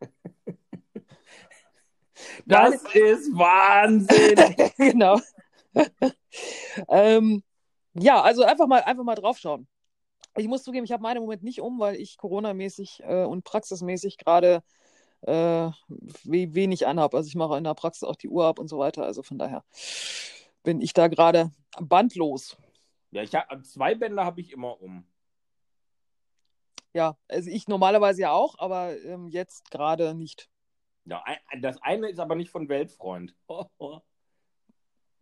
[2.46, 4.54] Das ist Wahnsinn!
[4.76, 5.18] genau.
[6.88, 7.42] ähm,
[7.94, 9.66] ja, also einfach mal, einfach mal draufschauen.
[10.36, 13.44] Ich muss zugeben, ich habe meine im Moment nicht um, weil ich Corona-mäßig äh, und
[13.44, 14.62] praxismäßig gerade
[15.22, 15.70] äh,
[16.24, 17.16] we wenig anhabe.
[17.16, 19.04] Also ich mache in der Praxis auch die Uhr ab und so weiter.
[19.04, 19.64] Also von daher
[20.62, 22.56] bin ich da gerade bandlos.
[23.10, 25.06] ja, ich hab, zwei Bänder habe ich immer um.
[26.94, 30.50] Ja, also ich normalerweise ja auch, aber ähm, jetzt gerade nicht.
[31.04, 31.24] Ja,
[31.60, 33.34] das eine ist aber nicht von Weltfreund.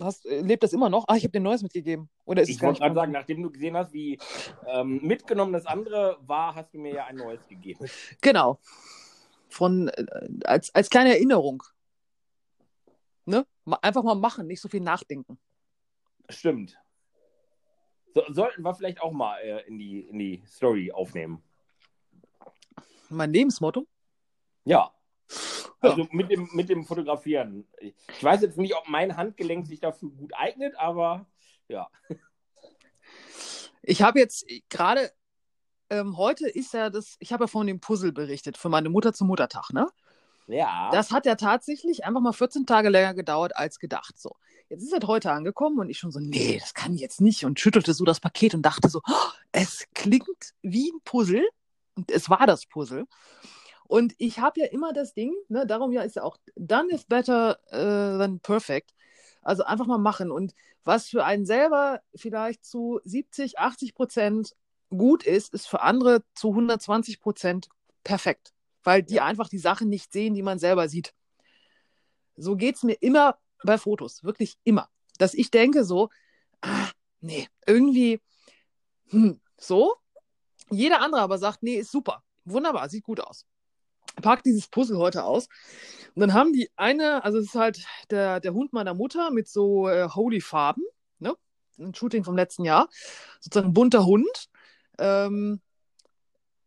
[0.00, 1.04] Hast, äh, lebt das immer noch?
[1.08, 2.08] Ah, ich habe dir Neues mitgegeben.
[2.24, 4.18] Oder ist Ich wollte gerade sagen, nachdem du gesehen hast, wie
[4.66, 7.86] ähm, mitgenommen das andere war, hast du mir ja ein neues gegeben.
[8.20, 8.58] Genau.
[9.48, 10.06] Von, äh,
[10.44, 11.62] als, als kleine Erinnerung.
[13.26, 13.46] Ne?
[13.82, 15.38] Einfach mal machen, nicht so viel nachdenken.
[16.28, 16.78] Stimmt.
[18.14, 21.42] So, sollten wir vielleicht auch mal äh, in, die, in die Story aufnehmen.
[23.08, 23.86] Mein Lebensmotto.
[24.64, 24.92] Ja.
[25.80, 27.66] Also mit dem, mit dem Fotografieren.
[27.80, 31.26] Ich weiß jetzt nicht, ob mein Handgelenk sich dafür gut eignet, aber
[31.68, 31.88] ja.
[33.82, 35.10] Ich habe jetzt gerade,
[35.88, 39.12] ähm, heute ist ja das, ich habe ja von dem Puzzle berichtet, für meine Mutter
[39.12, 39.88] zum Muttertag, ne?
[40.46, 40.90] Ja.
[40.92, 44.18] Das hat ja tatsächlich einfach mal 14 Tage länger gedauert als gedacht.
[44.18, 44.36] So.
[44.68, 47.44] Jetzt ist es heute angekommen und ich schon so, nee, das kann ich jetzt nicht
[47.44, 51.48] und schüttelte so das Paket und dachte so, oh, es klingt wie ein Puzzle
[51.94, 53.06] und es war das Puzzle.
[53.90, 57.06] Und ich habe ja immer das Ding, ne, darum ja ist ja auch done is
[57.06, 58.94] better äh, than perfect.
[59.42, 60.30] Also einfach mal machen.
[60.30, 64.54] Und was für einen selber vielleicht zu 70, 80 Prozent
[64.90, 67.68] gut ist, ist für andere zu 120 Prozent
[68.04, 68.52] perfekt.
[68.84, 69.24] Weil die Ja.
[69.24, 71.12] einfach die Sachen nicht sehen, die man selber sieht.
[72.36, 74.88] So geht es mir immer bei Fotos, wirklich immer.
[75.18, 76.10] Dass ich denke so,
[76.60, 78.20] ah, nee, irgendwie,
[79.08, 79.96] hm, so.
[80.70, 83.46] Jeder andere aber sagt, nee, ist super, wunderbar, sieht gut aus.
[84.16, 85.48] Pack dieses Puzzle heute aus.
[86.14, 89.48] Und dann haben die eine, also es ist halt der, der Hund meiner Mutter mit
[89.48, 90.82] so äh, holy Farben,
[91.18, 91.34] ne?
[91.78, 92.88] Ein Shooting vom letzten Jahr.
[93.40, 94.48] Sozusagen ein bunter Hund.
[94.98, 95.60] Ähm,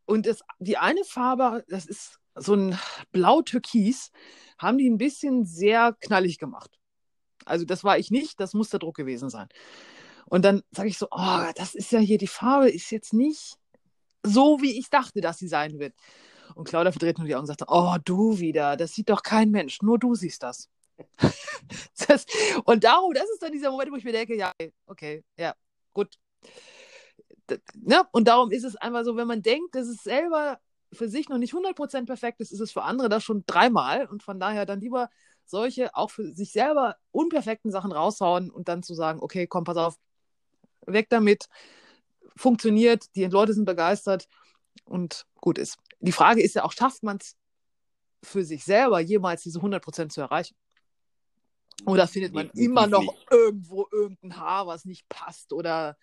[0.06, 2.80] und das, die eine Farbe, das ist so ein
[3.12, 4.12] blau-türkis,
[4.58, 6.80] haben die ein bisschen sehr knallig gemacht.
[7.46, 9.48] Also das war ich nicht, das muss der Druck gewesen sein.
[10.26, 13.58] Und dann sage ich so, oh, das ist ja hier, die Farbe ist jetzt nicht
[14.24, 15.94] so, wie ich dachte, dass sie sein wird.
[16.56, 19.52] Und Claudia verdreht nur die Augen und sagt, oh, du wieder, das sieht doch kein
[19.52, 20.70] Mensch, nur du siehst das.
[22.08, 22.26] das
[22.66, 24.52] und darum, das ist dann dieser Moment, wo ich mir denke, ja,
[24.88, 25.54] okay, ja,
[25.94, 26.18] gut.
[27.50, 28.04] D- Ne?
[28.12, 30.60] Und darum ist es einfach so, wenn man denkt, dass es selber
[30.92, 34.06] für sich noch nicht 100% perfekt ist, ist es für andere das schon dreimal.
[34.08, 35.10] Und von daher dann lieber
[35.46, 39.78] solche auch für sich selber unperfekten Sachen raushauen und dann zu sagen, okay, komm, pass
[39.78, 39.98] auf,
[40.86, 41.48] weg damit,
[42.36, 44.28] funktioniert, die Leute sind begeistert
[44.86, 45.78] und gut ist.
[46.04, 47.38] Die Frage ist ja auch, schafft man es
[48.24, 50.56] für sich selber jemals diese 100% zu erreichen?
[51.86, 53.28] Oder findet man Definitiv immer noch nicht.
[53.32, 55.98] irgendwo irgendein Haar, was nicht passt oder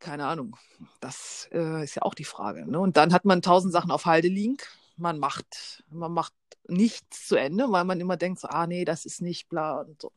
[0.00, 0.56] keine Ahnung.
[1.00, 2.68] Das äh, ist ja auch die Frage.
[2.70, 2.78] Ne?
[2.78, 4.56] Und dann hat man tausend Sachen auf Halde liegen.
[4.96, 6.34] Man macht, man macht
[6.66, 10.02] nichts zu Ende, weil man immer denkt, so, ah nee, das ist nicht bla und
[10.02, 10.12] so.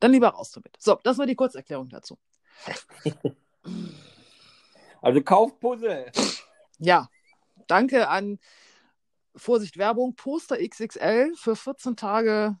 [0.00, 0.76] Dann lieber raus damit.
[0.78, 2.18] So, das war die Kurzerklärung dazu.
[5.00, 6.10] Also kauft Puzzle.
[6.78, 7.10] Ja,
[7.66, 8.38] danke an
[9.36, 12.56] Vorsicht Werbung, Poster XXL für 14 Tage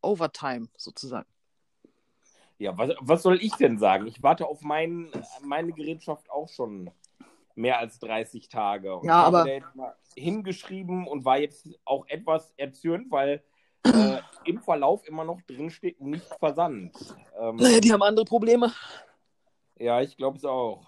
[0.00, 1.28] Overtime sozusagen.
[2.58, 4.06] Ja, was, was soll ich denn sagen?
[4.06, 5.10] Ich warte auf mein,
[5.42, 6.90] meine Gerätschaft auch schon
[7.54, 8.96] mehr als 30 Tage.
[8.96, 13.10] Und Ja, ich aber- habe da jetzt mal hingeschrieben und war jetzt auch etwas erzürnt,
[13.10, 13.42] weil
[13.84, 16.96] äh, im Verlauf immer noch drin steht, nicht versandt.
[17.38, 18.72] Ähm, Naja, die haben andere Probleme.
[19.78, 20.87] ja, ich glaube es auch.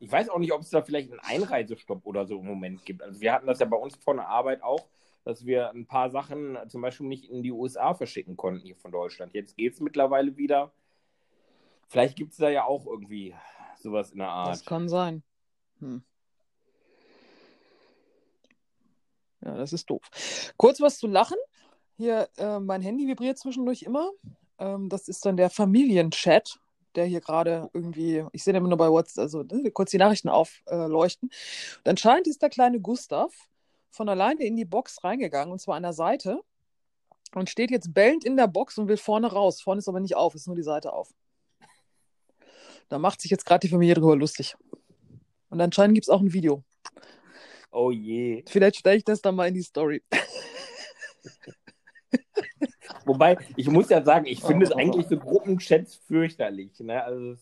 [0.00, 3.02] Ich weiß auch nicht, ob es da vielleicht einen Einreisestopp oder so im Moment gibt.
[3.02, 4.88] Also wir hatten das ja bei uns von der Arbeit auch,
[5.24, 8.90] dass wir ein paar Sachen zum Beispiel nicht in die USA verschicken konnten hier von
[8.90, 9.34] Deutschland.
[9.34, 10.72] Jetzt geht es mittlerweile wieder.
[11.88, 13.34] Vielleicht gibt es da ja auch irgendwie
[13.78, 14.48] sowas in der Art.
[14.48, 15.22] Das kann sein.
[15.80, 16.02] Hm.
[19.42, 20.02] Ja, das ist doof.
[20.56, 21.38] Kurz was zu lachen.
[21.96, 24.10] Hier, äh, mein Handy vibriert zwischendurch immer.
[24.58, 26.58] Ähm, das ist dann der Familienchat,
[26.94, 29.98] der hier gerade irgendwie, ich sehe den immer nur bei WhatsApp, also ne, kurz die
[29.98, 31.30] Nachrichten aufleuchten.
[31.78, 33.32] Und anscheinend ist der kleine Gustav
[33.90, 36.40] von alleine in die Box reingegangen, und zwar an der Seite.
[37.32, 39.62] Und steht jetzt bellend in der Box und will vorne raus.
[39.62, 41.14] Vorne ist aber nicht auf, ist nur die Seite auf.
[42.88, 44.56] Da macht sich jetzt gerade die Familie drüber lustig.
[45.48, 46.64] Und anscheinend gibt es auch ein Video.
[47.70, 48.42] Oh je.
[48.48, 50.02] Vielleicht stelle ich das dann mal in die Story.
[53.10, 54.78] Wobei, ich muss ja sagen, ich finde es Oh.
[54.78, 56.78] eigentlich so Gruppenchats fürchterlich.
[56.78, 57.02] Ne?
[57.02, 57.34] Also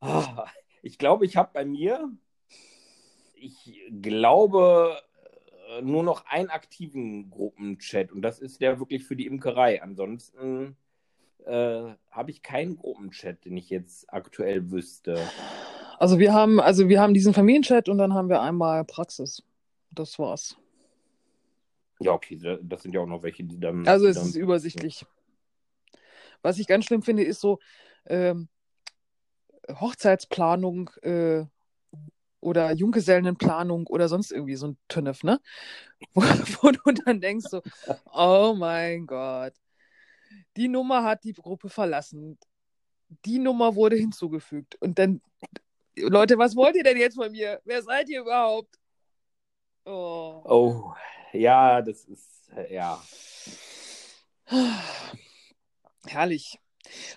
[0.00, 0.46] ah,
[0.80, 2.08] ich glaube, ich habe bei mir,
[3.34, 4.96] ich glaube,
[5.70, 9.82] äh, nur noch einen aktiven Gruppenchat und das ist der wirklich für die Imkerei.
[9.82, 10.76] Ansonsten
[11.46, 15.18] äh, habe ich keinen Gruppenchat, den ich jetzt aktuell wüsste.
[15.98, 19.42] Also wir haben, also wir haben diesen Familienchat und dann haben wir einmal Praxis.
[19.90, 20.56] Das war's.
[22.00, 23.86] Ja, okay, da- das sind ja auch noch welche, die dann.
[23.86, 25.04] Also es dann, ist übersichtlich.
[26.42, 27.58] Was ich ganz schlimm finde, ist so
[28.06, 28.48] ähm,
[29.68, 31.44] Hochzeitsplanung äh,
[32.40, 35.40] oder Junggesellenplanung oder sonst irgendwie so ein Tünnef, ne?
[36.14, 37.62] Wo, wo du dann denkst so,
[38.12, 39.52] oh mein Gott,
[40.56, 42.38] die Nummer hat die Gruppe verlassen.
[43.26, 44.76] Die Nummer wurde hinzugefügt.
[44.80, 45.20] Und dann,
[45.96, 47.60] Leute, was wollt ihr denn jetzt von mir?
[47.64, 48.79] Wer seid ihr überhaupt?
[49.84, 50.42] Oh.
[50.44, 50.94] Oh,
[51.32, 53.02] ja, das ist, ja.
[56.06, 56.58] Herrlich.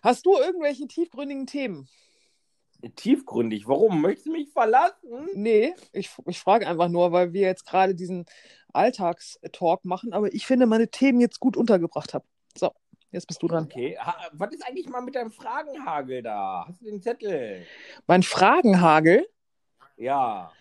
[0.02, 1.88] Hast du irgendwelche tiefgründigen Themen?
[2.96, 3.68] Tiefgründig.
[3.68, 4.02] Warum?
[4.02, 5.30] Möchtest du mich verlassen?
[5.34, 8.26] Nee, ich, ich frage einfach nur, weil wir jetzt gerade diesen
[8.74, 12.26] Alltagstalk machen, aber ich finde, meine Themen jetzt gut untergebracht habe.
[12.58, 12.72] So,
[13.12, 13.66] jetzt bist du dran.
[13.66, 16.66] Okay, ha, was ist eigentlich mal mit deinem Fragenhagel da?
[16.68, 17.66] Hast du den Zettel?
[18.06, 19.26] Mein Fragenhagel.
[20.04, 20.52] Ja.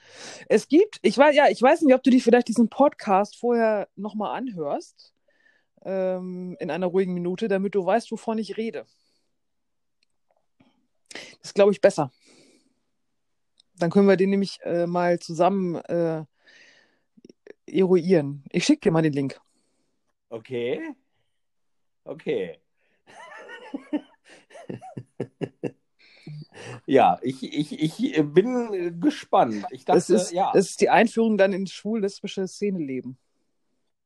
[0.48, 3.88] Es gibt, ich weiß, ja, ich weiß nicht, ob du dir vielleicht diesen Podcast vorher
[3.96, 5.12] nochmal anhörst,
[5.84, 8.86] ähm, in einer ruhigen Minute, damit du weißt, wovon ich rede.
[11.10, 12.12] Das ist, glaube ich, besser.
[13.74, 16.24] Dann können wir den nämlich äh, mal zusammen äh,
[17.66, 18.44] eruieren.
[18.52, 19.40] Ich schicke dir mal den Link.
[20.28, 20.94] Okay.
[22.04, 22.60] Okay.
[26.86, 29.64] ja, ich, ich, ich bin gespannt.
[29.70, 30.50] Ich dachte, Das ist, ja.
[30.52, 33.16] das ist die Einführung dann ins schwul-lesbische Szeneleben.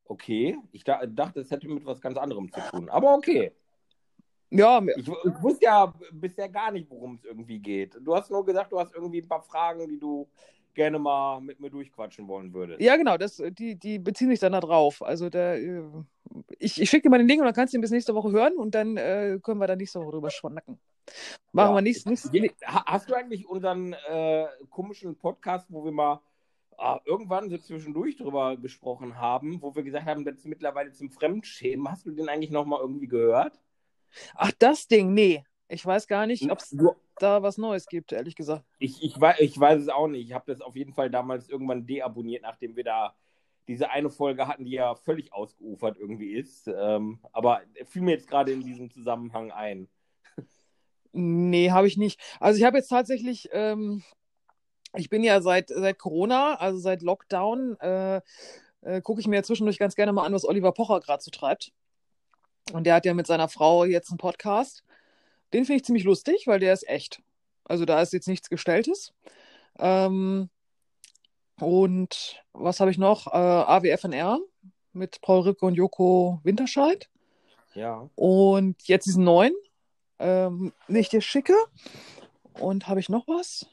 [0.05, 0.57] Okay.
[0.71, 2.89] Ich da, dachte, es hätte mit was ganz anderem zu tun.
[2.89, 3.51] Aber okay.
[4.49, 7.97] Ja, Ich, ich wusste ja bisher gar nicht, worum es irgendwie geht.
[8.01, 10.27] Du hast nur gesagt, du hast irgendwie ein paar Fragen, die du
[10.77, 12.79] gerne mal mit mir durchquatschen wollen würdest.
[12.79, 15.01] ja genau, das, die, die beziehen sich dann da drauf.
[15.01, 15.81] Also der, äh,
[16.59, 18.31] ich, ich schicke dir mal den Link und dann kannst du ihn bis nächste Woche
[18.31, 20.79] hören und dann äh, können wir da nächste Woche drüber schnacken.
[21.51, 21.83] Machen Ja.
[21.83, 26.21] wir Je- ha- Hast du eigentlich unseren äh, komischen Podcast, wo wir mal
[26.77, 31.09] ah, irgendwann so zwischendurch drüber gesprochen haben, wo wir gesagt haben, das ist mittlerweile zum
[31.09, 33.59] Fremdschämen, hast du den eigentlich nochmal irgendwie gehört?
[34.35, 35.43] Ach, das Ding, nee.
[35.69, 38.63] Ich weiß gar nicht, ob es Du- da was Neues gibt, ehrlich gesagt.
[38.79, 40.27] Ich, ich, weiß, ich weiß es auch nicht.
[40.27, 43.15] Ich habe das auf jeden Fall damals irgendwann deabonniert, nachdem wir da
[43.67, 46.67] diese eine Folge hatten, die ja völlig ausgeufert irgendwie ist.
[46.67, 49.89] Ähm, aber fiel mir jetzt gerade in diesem Zusammenhang ein.
[51.11, 52.19] Nee, habe ich nicht.
[52.39, 54.03] Also ich habe jetzt tatsächlich, ähm,
[54.95, 58.21] ich bin ja seit, seit Corona, also seit Lockdown, äh,
[58.81, 61.71] äh, gucke ich mir zwischendurch ganz gerne mal an, was Oliver Pocher gerade so treibt.
[62.71, 64.83] Und der hat ja mit seiner Frau jetzt einen Podcast.
[65.53, 67.21] Den finde ich ziemlich lustig, weil der ist echt.
[67.65, 69.13] Also da ist jetzt nichts Gestelltes.
[69.79, 70.49] Ähm,
[71.59, 73.27] und was habe ich noch?
[73.27, 74.39] Äh, AWFNR
[74.93, 77.09] mit Paul Ripke und Joko Winterscheid.
[77.73, 78.09] Ja.
[78.15, 79.53] Und jetzt diesen neuen,
[80.19, 81.55] ähm, den ich dir schicke.
[82.53, 83.67] Und habe ich noch was?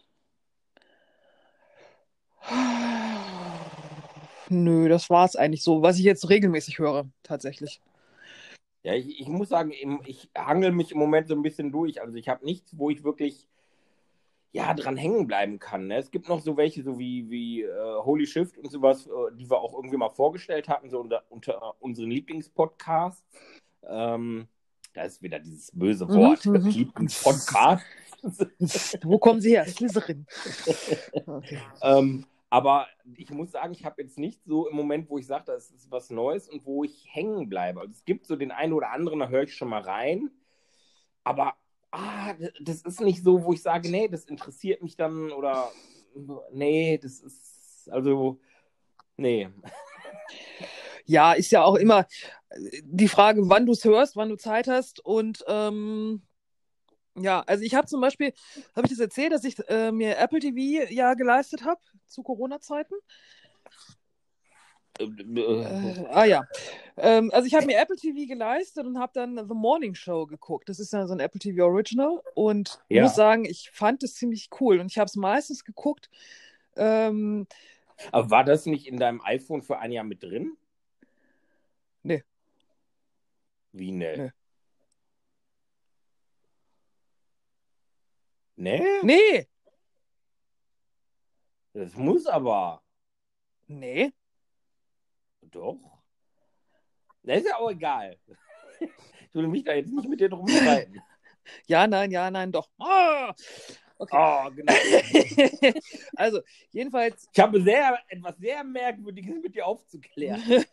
[4.51, 7.81] Nö, das war es eigentlich so, was ich jetzt regelmäßig höre, tatsächlich.
[8.85, 9.73] Ja, ich, ich muss sagen,
[10.05, 12.03] ich hangel mich im Moment so ein bisschen durch.
[12.03, 13.49] Also ich habe nichts, wo ich wirklich
[14.53, 15.89] ja, dran hängen bleiben kann.
[15.89, 15.97] Ne?
[15.97, 19.51] Es gibt noch so welche, so wie, wie äh, Holy Shift und sowas, äh, die
[19.51, 23.25] wir auch irgendwie mal vorgestellt hatten, so unter, unter unseren Lieblingspodcasts.
[23.83, 24.47] Ähm,
[24.93, 26.47] da ist wieder dieses böse Wort.
[26.47, 27.09] Mhm, mhm.
[27.23, 27.85] Podcast.
[29.03, 29.67] Wo kommen Sie her?
[29.67, 30.27] Slytherin.
[31.27, 31.59] Okay.
[31.83, 32.87] ähm, aber
[33.17, 35.91] ich muss sagen, ich habe jetzt nicht so im Moment, wo ich sage, das ist
[35.91, 37.81] was Neues und wo ich hängen bleibe.
[37.81, 40.31] Also es gibt so den einen oder anderen, da höre ich schon mal rein.
[41.25, 41.55] Aber
[41.91, 45.69] ah, das ist nicht so, wo ich sage, nee, das interessiert mich dann oder
[46.53, 48.39] nee, das ist also
[49.17, 49.49] nee.
[51.07, 52.07] Ja, ist ja auch immer
[52.85, 56.23] die Frage, wann du es hörst, wann du Zeit hast und ähm,
[57.17, 58.33] ja, also ich habe zum Beispiel,
[58.75, 62.95] habe ich das erzählt, dass ich äh, mir Apple TV ja geleistet habe zu Corona-Zeiten?
[64.99, 66.45] Äh, ah ja.
[66.97, 70.69] Ähm, also ich habe mir Apple TV geleistet und habe dann The Morning Show geguckt.
[70.69, 73.03] Das ist ja so ein Apple TV Original und ja.
[73.03, 76.11] muss sagen, ich fand es ziemlich cool und ich habe es meistens geguckt.
[76.77, 77.47] Ähm,
[78.13, 80.57] Aber war das nicht in deinem iPhone für ein Jahr mit drin?
[82.03, 82.23] Nee.
[83.73, 84.15] Wie ne?
[84.17, 84.31] Nee?
[88.57, 88.83] Nee.
[89.03, 89.49] Nee.
[91.73, 92.83] Das muss aber.
[93.67, 94.13] Nee.
[95.43, 95.79] Doch.
[97.23, 98.19] Das ist ja auch egal.
[99.29, 101.01] Ich will mich da jetzt nicht mit dir drum streiten.
[101.67, 102.71] Ja, nein, ja, nein, doch.
[102.79, 103.31] Oh,
[103.99, 104.17] okay.
[104.17, 104.73] oh genau.
[106.17, 106.41] also,
[106.71, 107.29] jedenfalls.
[107.31, 110.65] Ich habe sehr, etwas sehr Merkwürdiges mit dir aufzuklären.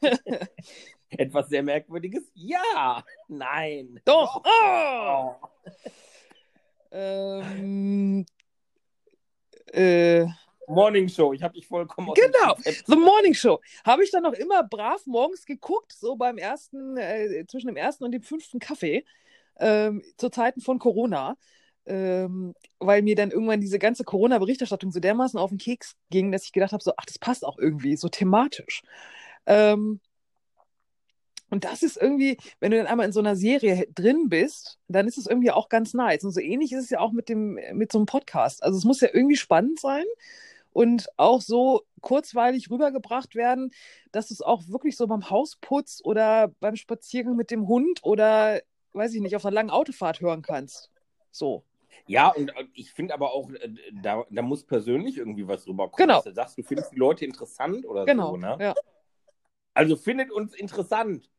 [1.09, 2.32] etwas sehr Merkwürdiges?
[2.36, 3.03] Ja.
[3.27, 3.99] Nein.
[4.05, 4.41] Doch.
[4.41, 4.45] doch.
[4.45, 5.36] Oh.
[6.91, 8.25] Ähm,
[9.73, 10.25] äh,
[10.67, 13.59] Morning Show, ich habe dich vollkommen Genau, The Morning Show.
[13.85, 18.03] Habe ich dann noch immer brav morgens geguckt, so beim ersten, äh, zwischen dem ersten
[18.03, 19.05] und dem fünften Kaffee,
[19.59, 21.37] ähm, zu Zeiten von Corona.
[21.87, 26.45] Ähm, weil mir dann irgendwann diese ganze Corona-Berichterstattung so dermaßen auf den Keks ging, dass
[26.45, 28.83] ich gedacht habe, so, ach, das passt auch irgendwie, so thematisch.
[29.47, 29.99] Ähm,
[31.51, 35.07] und das ist irgendwie, wenn du dann einmal in so einer Serie drin bist, dann
[35.07, 36.23] ist es irgendwie auch ganz nice.
[36.23, 38.63] Und so ähnlich ist es ja auch mit dem, mit so einem Podcast.
[38.63, 40.05] Also es muss ja irgendwie spannend sein
[40.71, 43.71] und auch so kurzweilig rübergebracht werden,
[44.13, 48.61] dass du es auch wirklich so beim Hausputz oder beim Spaziergang mit dem Hund oder,
[48.93, 50.89] weiß ich nicht, auf einer langen Autofahrt hören kannst.
[51.31, 51.65] So.
[52.07, 56.07] Ja, und ich finde aber auch, äh, da, da muss persönlich irgendwie was rüberkommen.
[56.07, 56.21] Genau.
[56.21, 58.57] du sagst, du findest die Leute interessant oder genau, so, ne?
[58.59, 58.73] Ja.
[59.73, 61.29] Also findet uns interessant.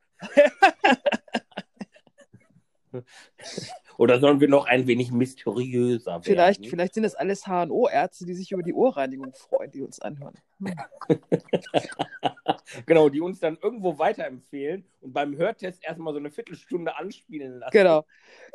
[3.98, 6.22] Oder sollen wir noch ein wenig mysteriöser werden?
[6.24, 10.34] Vielleicht, vielleicht sind das alles HNO-Ärzte, die sich über die Ohrreinigung freuen, die uns anhören.
[10.58, 10.74] Hm.
[12.86, 17.72] genau, die uns dann irgendwo weiterempfehlen und beim Hörtest erstmal so eine Viertelstunde anspielen lassen.
[17.72, 18.04] Genau.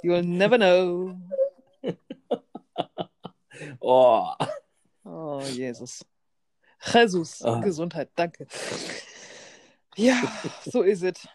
[0.04, 1.16] You'll never know.
[3.80, 4.32] oh.
[5.04, 6.06] Oh, Jesus.
[6.94, 7.60] Jesus, oh.
[7.62, 8.48] Gesundheit, danke.
[9.96, 10.22] Ja,
[10.64, 11.28] so ist es.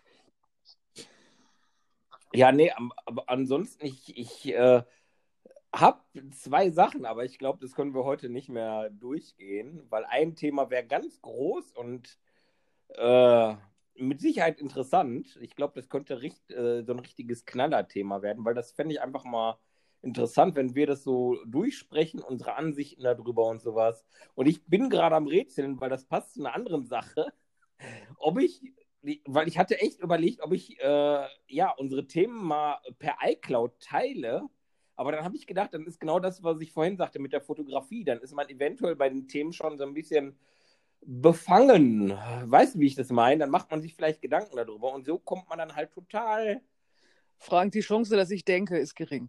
[2.34, 2.72] Ja, nee,
[3.04, 4.82] aber ansonsten, ich, ich äh,
[5.74, 6.00] habe
[6.32, 10.70] zwei Sachen, aber ich glaube, das können wir heute nicht mehr durchgehen, weil ein Thema
[10.70, 12.18] wäre ganz groß und
[12.96, 13.54] äh,
[13.96, 15.38] mit Sicherheit interessant.
[15.40, 19.00] Ich glaube, das könnte richt, äh, so ein richtiges Knallerthema werden, weil das fände ich
[19.00, 19.58] einfach mal
[20.02, 24.04] interessant, wenn wir das so durchsprechen, unsere Ansichten darüber und sowas.
[24.34, 27.32] Und ich bin gerade am Rätseln, weil das passt zu einer anderen Sache,
[28.18, 28.62] ob ich
[29.26, 34.48] weil ich hatte echt überlegt, ob ich äh, ja unsere Themen mal per iCloud teile.
[34.94, 37.40] Aber dann habe ich gedacht, dann ist genau das, was ich vorhin sagte mit der
[37.40, 38.04] Fotografie.
[38.04, 40.38] Dann ist man eventuell bei den Themen schon so ein bisschen
[41.00, 42.10] befangen.
[42.44, 43.40] Weißt du, wie ich das meine?
[43.40, 46.60] Dann macht man sich vielleicht Gedanken darüber und so kommt man dann halt total.
[47.38, 49.28] Frank, die Chance, dass ich denke, ist gering.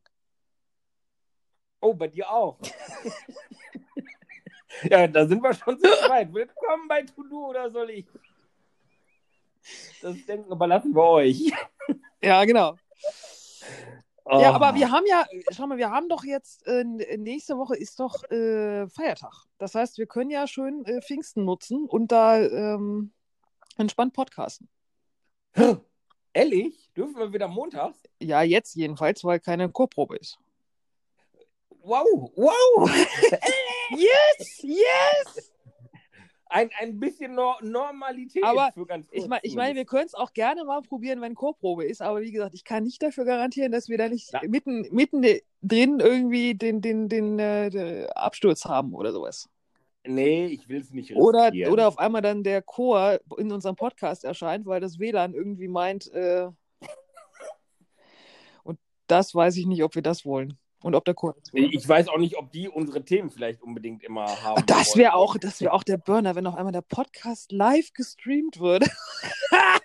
[1.81, 2.59] Oh, bei dir auch.
[4.83, 6.31] ja, da sind wir schon zu zweit.
[6.31, 8.05] Willkommen bei To-Do oder soll ich?
[10.01, 11.51] Das Denken überlassen wir euch.
[12.25, 12.77] Ja, genau.
[14.23, 14.39] Oh.
[14.39, 16.85] Ja, aber wir haben ja, schau mal, wir haben doch jetzt, äh,
[17.17, 19.33] nächste Woche ist doch äh, Feiertag.
[19.57, 23.11] Das heißt, wir können ja schön äh, Pfingsten nutzen und da ähm,
[23.77, 24.69] entspannt podcasten.
[26.33, 26.89] Ehrlich?
[26.95, 27.99] Dürfen wir wieder montags?
[28.21, 30.39] Ja, jetzt jedenfalls, weil keine Chorprobe ist.
[31.81, 32.89] Wow, wow!
[33.89, 35.52] yes, yes!
[36.53, 39.23] Ein, ein bisschen no Normalität aber für ganz kurz.
[39.23, 42.21] Ich, mein, ich meine, wir können es auch gerne mal probieren, wenn Chorprobe ist, aber
[42.21, 45.23] wie gesagt, ich kann nicht dafür garantieren, dass wir da nicht mitten, mitten
[45.61, 49.49] drin irgendwie den, den, den, äh, den Absturz haben oder sowas.
[50.05, 51.23] Nee, ich will es nicht riskieren.
[51.23, 55.67] Oder, oder auf einmal dann der Chor in unserem Podcast erscheint, weil das WLAN irgendwie
[55.67, 56.49] meint, äh...
[58.63, 60.57] und das weiß ich nicht, ob wir das wollen.
[60.83, 61.35] Und ob der Chor.
[61.53, 64.57] Ich weiß auch nicht, ob die unsere Themen vielleicht unbedingt immer haben.
[64.59, 68.59] Ach, das wäre auch, das auch der Burner, wenn noch einmal der Podcast live gestreamt
[68.59, 68.83] wird.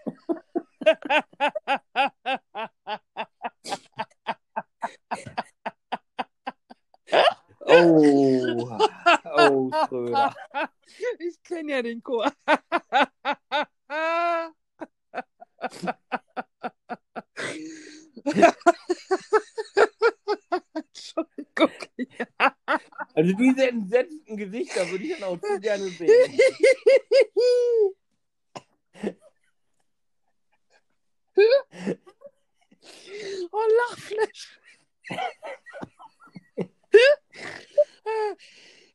[7.60, 8.78] oh,
[9.36, 10.34] oh, Schröder.
[11.20, 12.32] Ich kenne ja den Chor.
[23.28, 26.40] Also diese entsetzten Gesichter würde ich dann auch zu gerne sehen.
[33.52, 34.60] oh, Lachflash.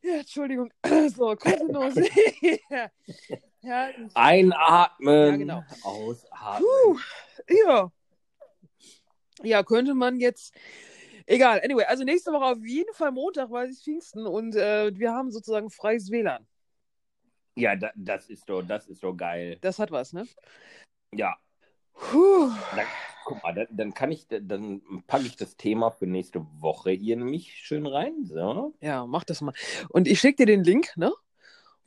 [0.02, 0.74] ja, Entschuldigung.
[1.16, 1.94] So, Kosinus.
[3.62, 3.92] ja.
[4.16, 5.64] Einatmen, Ja, genau.
[5.84, 6.68] ausatmen.
[6.68, 7.00] Puh,
[7.68, 7.92] ja.
[9.44, 10.56] Ja, könnte man jetzt.
[11.26, 14.92] Egal, anyway, also nächste Woche auf jeden Fall Montag, weil es ist Pfingsten und äh,
[14.98, 16.46] wir haben sozusagen freies WLAN.
[17.56, 19.58] Ja, da, das ist doch, das ist doch geil.
[19.62, 20.28] Das hat was, ne?
[21.14, 21.38] Ja,
[21.94, 22.52] Puh.
[22.76, 22.88] dann,
[23.26, 27.16] guck mal, dann, dann kann ich, dann packe ich das Thema für nächste Woche hier
[27.16, 28.26] nämlich schön rein.
[28.26, 28.74] So.
[28.82, 29.54] Ja, mach das mal.
[29.90, 31.14] Und ich schicke dir den Link, ne?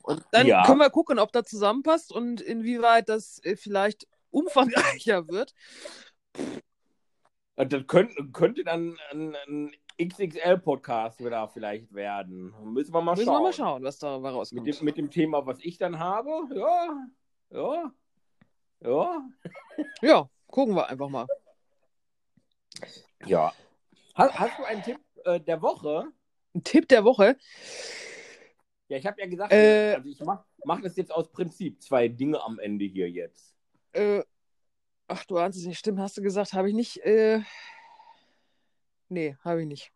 [0.01, 0.65] Und dann Ja.
[0.65, 5.53] können wir gucken, ob das zusammenpasst und inwieweit das äh, vielleicht umfangreicher wird.
[7.57, 12.53] Und Das könnte, könnte dann ein, ein XXL-Podcast wieder vielleicht werden.
[12.63, 13.35] Müssen wir mal Müssen schauen.
[13.37, 14.63] wir mal schauen, was da rauskommt.
[14.63, 17.07] Mit dem, mit dem Thema, was ich dann habe, ja,
[17.49, 17.91] ja,
[18.81, 19.27] ja,
[20.01, 21.25] Ja, gucken wir einfach mal.
[23.25, 23.51] ja.
[24.13, 26.05] Hast, hast du einen Tipp äh, der Woche?
[26.53, 27.37] Ein Tipp der Woche.
[28.89, 29.95] Ja, ich habe ja gesagt, Äh.
[29.95, 31.81] also ich mache mach das jetzt aus Prinzip.
[31.81, 33.55] Zwei Dinge am Ende hier jetzt.
[33.93, 34.21] Äh,
[35.07, 35.79] ach, du ahnst es nicht.
[35.79, 36.97] Stimmt, hast du gesagt, habe ich nicht.
[37.05, 37.41] Äh,
[39.09, 39.91] nee, habe ich nicht.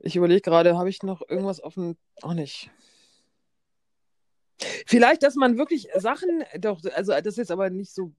[0.00, 1.96] Ich überlege gerade, habe ich noch irgendwas auf dem.
[2.22, 2.70] Auch nicht.
[4.86, 8.12] Vielleicht, dass man wirklich Sachen, doch, also das ist jetzt aber nicht so,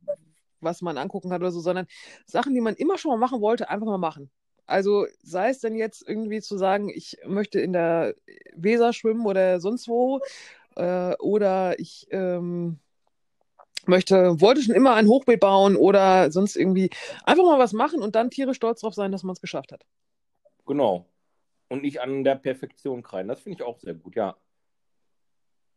[0.59, 1.87] was man angucken kann oder so, sondern
[2.25, 4.31] Sachen, die man immer schon mal machen wollte, einfach mal machen.
[4.65, 8.15] Also sei es denn jetzt irgendwie zu sagen, ich möchte in der
[8.55, 10.21] Weser schwimmen oder sonst wo,
[10.75, 12.79] äh, oder ich ähm,
[13.87, 16.89] möchte, wollte schon immer ein Hochbeet bauen oder sonst irgendwie
[17.23, 19.85] einfach mal was machen und dann tierisch stolz drauf sein, dass man es geschafft hat.
[20.65, 21.05] Genau.
[21.69, 23.27] Und nicht an der Perfektion kreien.
[23.27, 24.35] Das finde ich auch sehr gut, ja.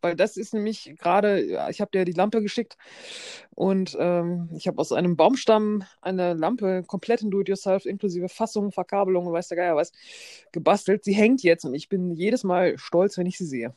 [0.04, 2.76] Weil das ist nämlich gerade, ja, ich habe dir die Lampe geschickt
[3.54, 9.26] und ähm, ich habe aus einem Baumstamm eine Lampe komplett in Do-it-yourself, inklusive Fassung, Verkabelung
[9.26, 9.92] und weiß der Geier was,
[10.52, 11.04] gebastelt.
[11.04, 13.74] Sie hängt jetzt und ich bin jedes Mal stolz, wenn ich sie sehe.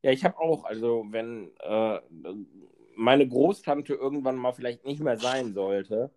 [0.00, 2.00] Ja, ich habe auch, also wenn äh,
[2.96, 6.10] meine Großtante irgendwann mal vielleicht nicht mehr sein sollte,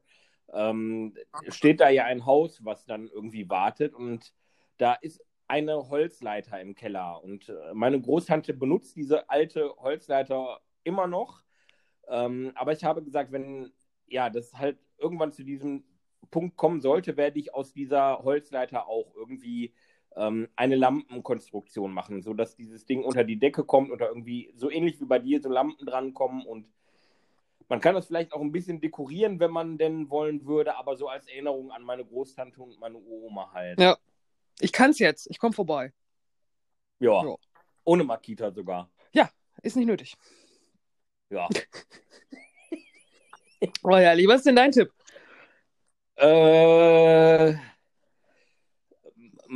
[0.54, 1.14] ähm,
[1.50, 4.34] steht da ja ein Haus, was dann irgendwie wartet und
[4.78, 11.08] da ist eine Holzleiter im Keller und äh, meine Großtante benutzt diese alte Holzleiter immer
[11.08, 11.44] noch,
[12.08, 13.72] ähm, aber ich habe gesagt, wenn
[14.08, 15.84] ja das halt irgendwann zu diesem
[16.32, 19.74] Punkt kommen sollte, werde ich aus dieser Holzleiter auch irgendwie
[20.18, 25.00] ähm, eine Lampenkonstruktion machen, sodass dieses Ding unter die Decke kommt da irgendwie so ähnlich
[25.00, 26.68] wie bei dir so Lampen drankommen und
[27.70, 31.10] man kann das vielleicht auch ein bisschen dekorieren, wenn man denn wollen würde, aber so
[31.10, 33.80] als Erinnerung an meine Großtante und meine Oma halt.
[33.80, 33.98] Ja.
[34.60, 35.94] Ich kann es jetzt, ich komme vorbei.
[37.00, 37.24] Ja.
[37.24, 37.36] Ja.
[37.84, 38.90] Ohne Makita sogar.
[39.62, 40.16] Ist nicht nötig.
[41.30, 41.48] Ja.
[43.82, 44.94] Oh ja, lieber ist denn dein Tipp?
[46.16, 47.56] äh,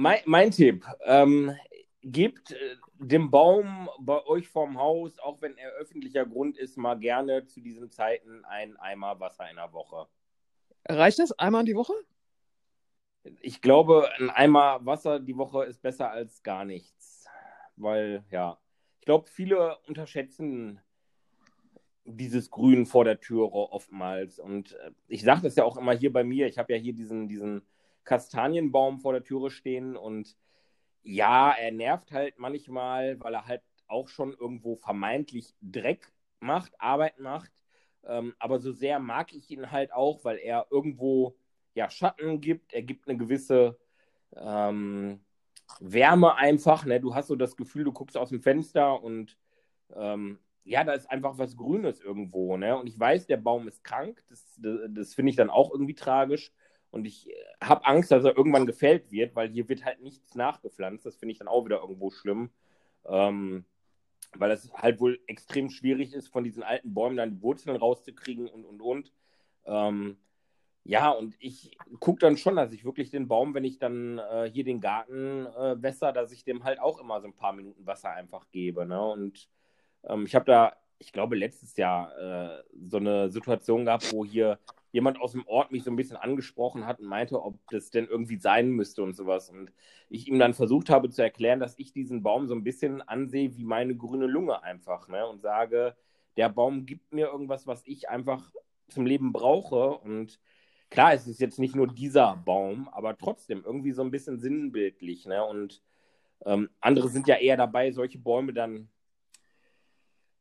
[0.01, 0.85] mein, mein Tipp.
[1.05, 1.55] Ähm,
[2.01, 6.97] gebt äh, dem Baum bei euch vorm Haus, auch wenn er öffentlicher Grund ist, mal
[6.97, 10.07] gerne zu diesen Zeiten einen Eimer Wasser in der Woche.
[10.87, 11.93] Reicht das einmal die Woche?
[13.39, 17.27] Ich glaube, ein Eimer Wasser die Woche ist besser als gar nichts.
[17.75, 18.57] Weil, ja,
[18.99, 20.79] ich glaube, viele unterschätzen
[22.03, 24.39] dieses Grün vor der Türe oftmals.
[24.39, 26.47] Und äh, ich sage das ja auch immer hier bei mir.
[26.47, 27.61] Ich habe ja hier diesen, diesen
[28.03, 29.95] Kastanienbaum vor der Türe stehen.
[29.95, 30.35] Und
[31.03, 37.19] ja, er nervt halt manchmal, weil er halt auch schon irgendwo vermeintlich Dreck macht, Arbeit
[37.19, 37.51] macht.
[38.03, 41.35] Ähm, aber so sehr mag ich ihn halt auch, weil er irgendwo
[41.73, 43.77] ja, Schatten gibt, er gibt eine gewisse
[44.35, 45.21] ähm,
[45.79, 46.85] Wärme einfach.
[46.85, 46.99] Ne?
[46.99, 49.37] Du hast so das Gefühl, du guckst aus dem Fenster und
[49.93, 52.57] ähm, ja, da ist einfach was Grünes irgendwo.
[52.57, 52.77] Ne?
[52.77, 54.23] Und ich weiß, der Baum ist krank.
[54.29, 56.51] Das, das, das finde ich dann auch irgendwie tragisch.
[56.91, 57.29] Und ich
[57.61, 61.05] habe Angst, dass er irgendwann gefällt wird, weil hier wird halt nichts nachgepflanzt.
[61.05, 62.51] Das finde ich dann auch wieder irgendwo schlimm.
[63.05, 63.65] Ähm,
[64.35, 68.47] weil es halt wohl extrem schwierig ist, von diesen alten Bäumen dann die Wurzeln rauszukriegen
[68.47, 69.13] und, und, und.
[69.65, 70.17] Ähm,
[70.83, 74.49] ja, und ich gucke dann schon, dass ich wirklich den Baum, wenn ich dann äh,
[74.51, 77.85] hier den Garten äh, wässer, dass ich dem halt auch immer so ein paar Minuten
[77.85, 78.85] Wasser einfach gebe.
[78.85, 79.01] Ne?
[79.01, 79.47] Und
[80.03, 84.57] ähm, ich habe da, ich glaube, letztes Jahr äh, so eine Situation gehabt, wo hier
[84.91, 88.07] jemand aus dem Ort mich so ein bisschen angesprochen hat und meinte, ob das denn
[88.07, 89.49] irgendwie sein müsste und sowas.
[89.49, 89.71] Und
[90.09, 93.55] ich ihm dann versucht habe zu erklären, dass ich diesen Baum so ein bisschen ansehe
[93.55, 95.25] wie meine grüne Lunge einfach, ne?
[95.27, 95.95] Und sage,
[96.37, 98.51] der Baum gibt mir irgendwas, was ich einfach
[98.89, 99.97] zum Leben brauche.
[99.97, 100.39] Und
[100.89, 105.25] klar, es ist jetzt nicht nur dieser Baum, aber trotzdem irgendwie so ein bisschen sinnbildlich,
[105.25, 105.43] ne?
[105.45, 105.81] Und
[106.45, 108.89] ähm, andere sind ja eher dabei, solche Bäume dann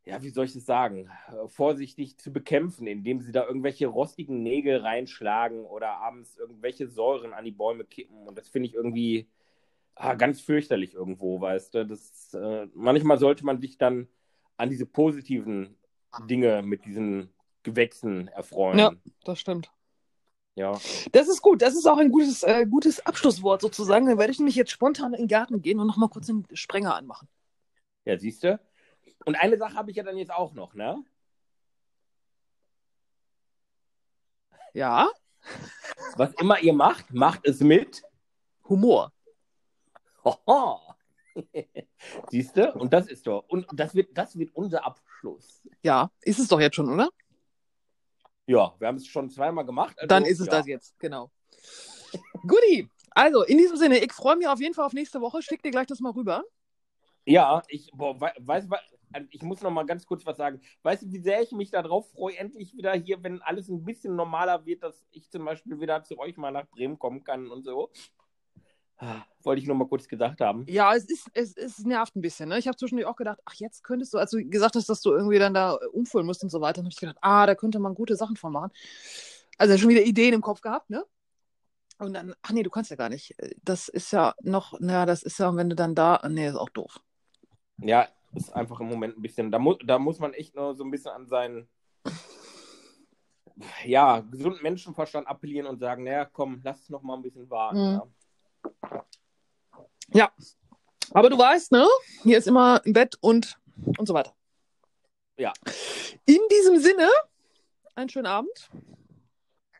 [0.05, 1.11] ja, wie soll ich das sagen,
[1.47, 7.45] vorsichtig zu bekämpfen, indem sie da irgendwelche rostigen Nägel reinschlagen oder abends irgendwelche Säuren an
[7.45, 8.27] die Bäume kippen.
[8.27, 9.29] Und das finde ich irgendwie
[9.95, 11.87] ah, ganz fürchterlich irgendwo, weißt du.
[11.87, 14.09] Das, äh, manchmal sollte man sich dann
[14.57, 15.77] an diese positiven
[16.29, 17.31] Dinge mit diesen
[17.63, 18.79] Gewächsen erfreuen.
[18.79, 18.93] Ja,
[19.25, 19.71] das stimmt.
[20.55, 20.73] Ja.
[21.13, 21.63] Das ist gut.
[21.63, 24.07] Das ist auch ein gutes, äh, gutes Abschlusswort sozusagen.
[24.07, 26.95] Dann werde ich nämlich jetzt spontan in den Garten gehen und nochmal kurz den Sprenger
[26.95, 27.29] anmachen.
[28.05, 28.59] Ja, siehst du?
[29.25, 31.05] Und eine Sache habe ich ja dann jetzt auch noch, ne?
[34.73, 35.11] Ja.
[36.17, 38.03] Was immer ihr macht, macht es mit
[38.69, 39.13] Humor.
[40.25, 40.81] Hoho.
[42.31, 42.73] Siehst du?
[42.75, 43.45] Und das ist doch.
[43.49, 45.63] Und das wird, das wird unser Abschluss.
[45.83, 47.09] Ja, ist es doch jetzt schon, oder?
[48.47, 49.97] Ja, wir haben es schon zweimal gemacht.
[49.99, 50.53] Also, Dann ist es ja.
[50.53, 51.31] das jetzt, genau.
[52.47, 52.89] Guti.
[53.11, 55.43] Also, in diesem Sinne, ich freue mich auf jeden Fall auf nächste Woche.
[55.43, 56.45] Schick dir gleich das mal rüber.
[57.27, 58.67] Ja, ich boah, weiß,
[59.13, 60.61] also ich muss noch mal ganz kurz was sagen.
[60.83, 64.17] Weißt du, wie sehr ich mich darauf freue, endlich wieder hier, wenn alles ein bisschen
[64.17, 67.65] normaler wird, dass ich zum Beispiel wieder zu euch mal nach Bremen kommen kann und
[67.65, 67.91] so.
[69.43, 70.67] Wollte ich nur mal kurz gesagt haben.
[70.69, 72.51] Ja, es ist, es, es nervt ein bisschen.
[72.51, 72.59] Ne?
[72.59, 75.13] Ich habe zwischendurch auch gedacht, ach, jetzt könntest du, als du gesagt hast, dass du
[75.13, 77.79] irgendwie dann da umfüllen musst und so weiter, dann habe ich gedacht, ah, da könnte
[77.79, 78.71] man gute Sachen von machen.
[79.57, 81.05] Also schon wieder Ideen im Kopf gehabt, ne?
[81.99, 83.35] Und dann, ach nee, du kannst ja gar nicht.
[83.63, 86.71] Das ist ja noch, naja, das ist ja, wenn du dann da, nee, ist auch
[86.71, 87.01] doof.
[87.83, 90.85] Ja, ist einfach im Moment ein bisschen, da, mu da muss man echt nur so
[90.85, 91.69] ein bisschen an seinen
[93.85, 97.95] ja, gesunden Menschenverstand appellieren und sagen, naja, komm, lass es noch mal ein bisschen warten.
[97.95, 98.03] Mhm.
[98.93, 99.05] Ja.
[100.13, 100.33] ja.
[101.13, 101.87] aber du weißt, ne?
[102.23, 103.59] Hier ist immer im Bett und,
[103.99, 104.35] und so weiter.
[105.37, 105.53] Ja.
[106.27, 107.09] In diesem Sinne,
[107.95, 108.71] einen schönen Abend.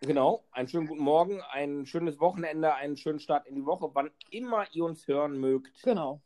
[0.03, 4.11] Genau, einen schönen guten Morgen, ein schönes Wochenende, einen schönen Start in die Woche, wann
[4.31, 5.83] immer ihr uns hören mögt.
[5.83, 6.23] Genau.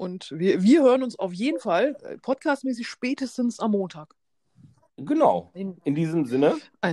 [0.00, 4.14] Und wir, wir hören uns auf jeden Fall äh, podcastmäßig spätestens am Montag.
[4.96, 5.50] Genau.
[5.52, 6.56] In, in diesem Sinne.
[6.80, 6.88] Ein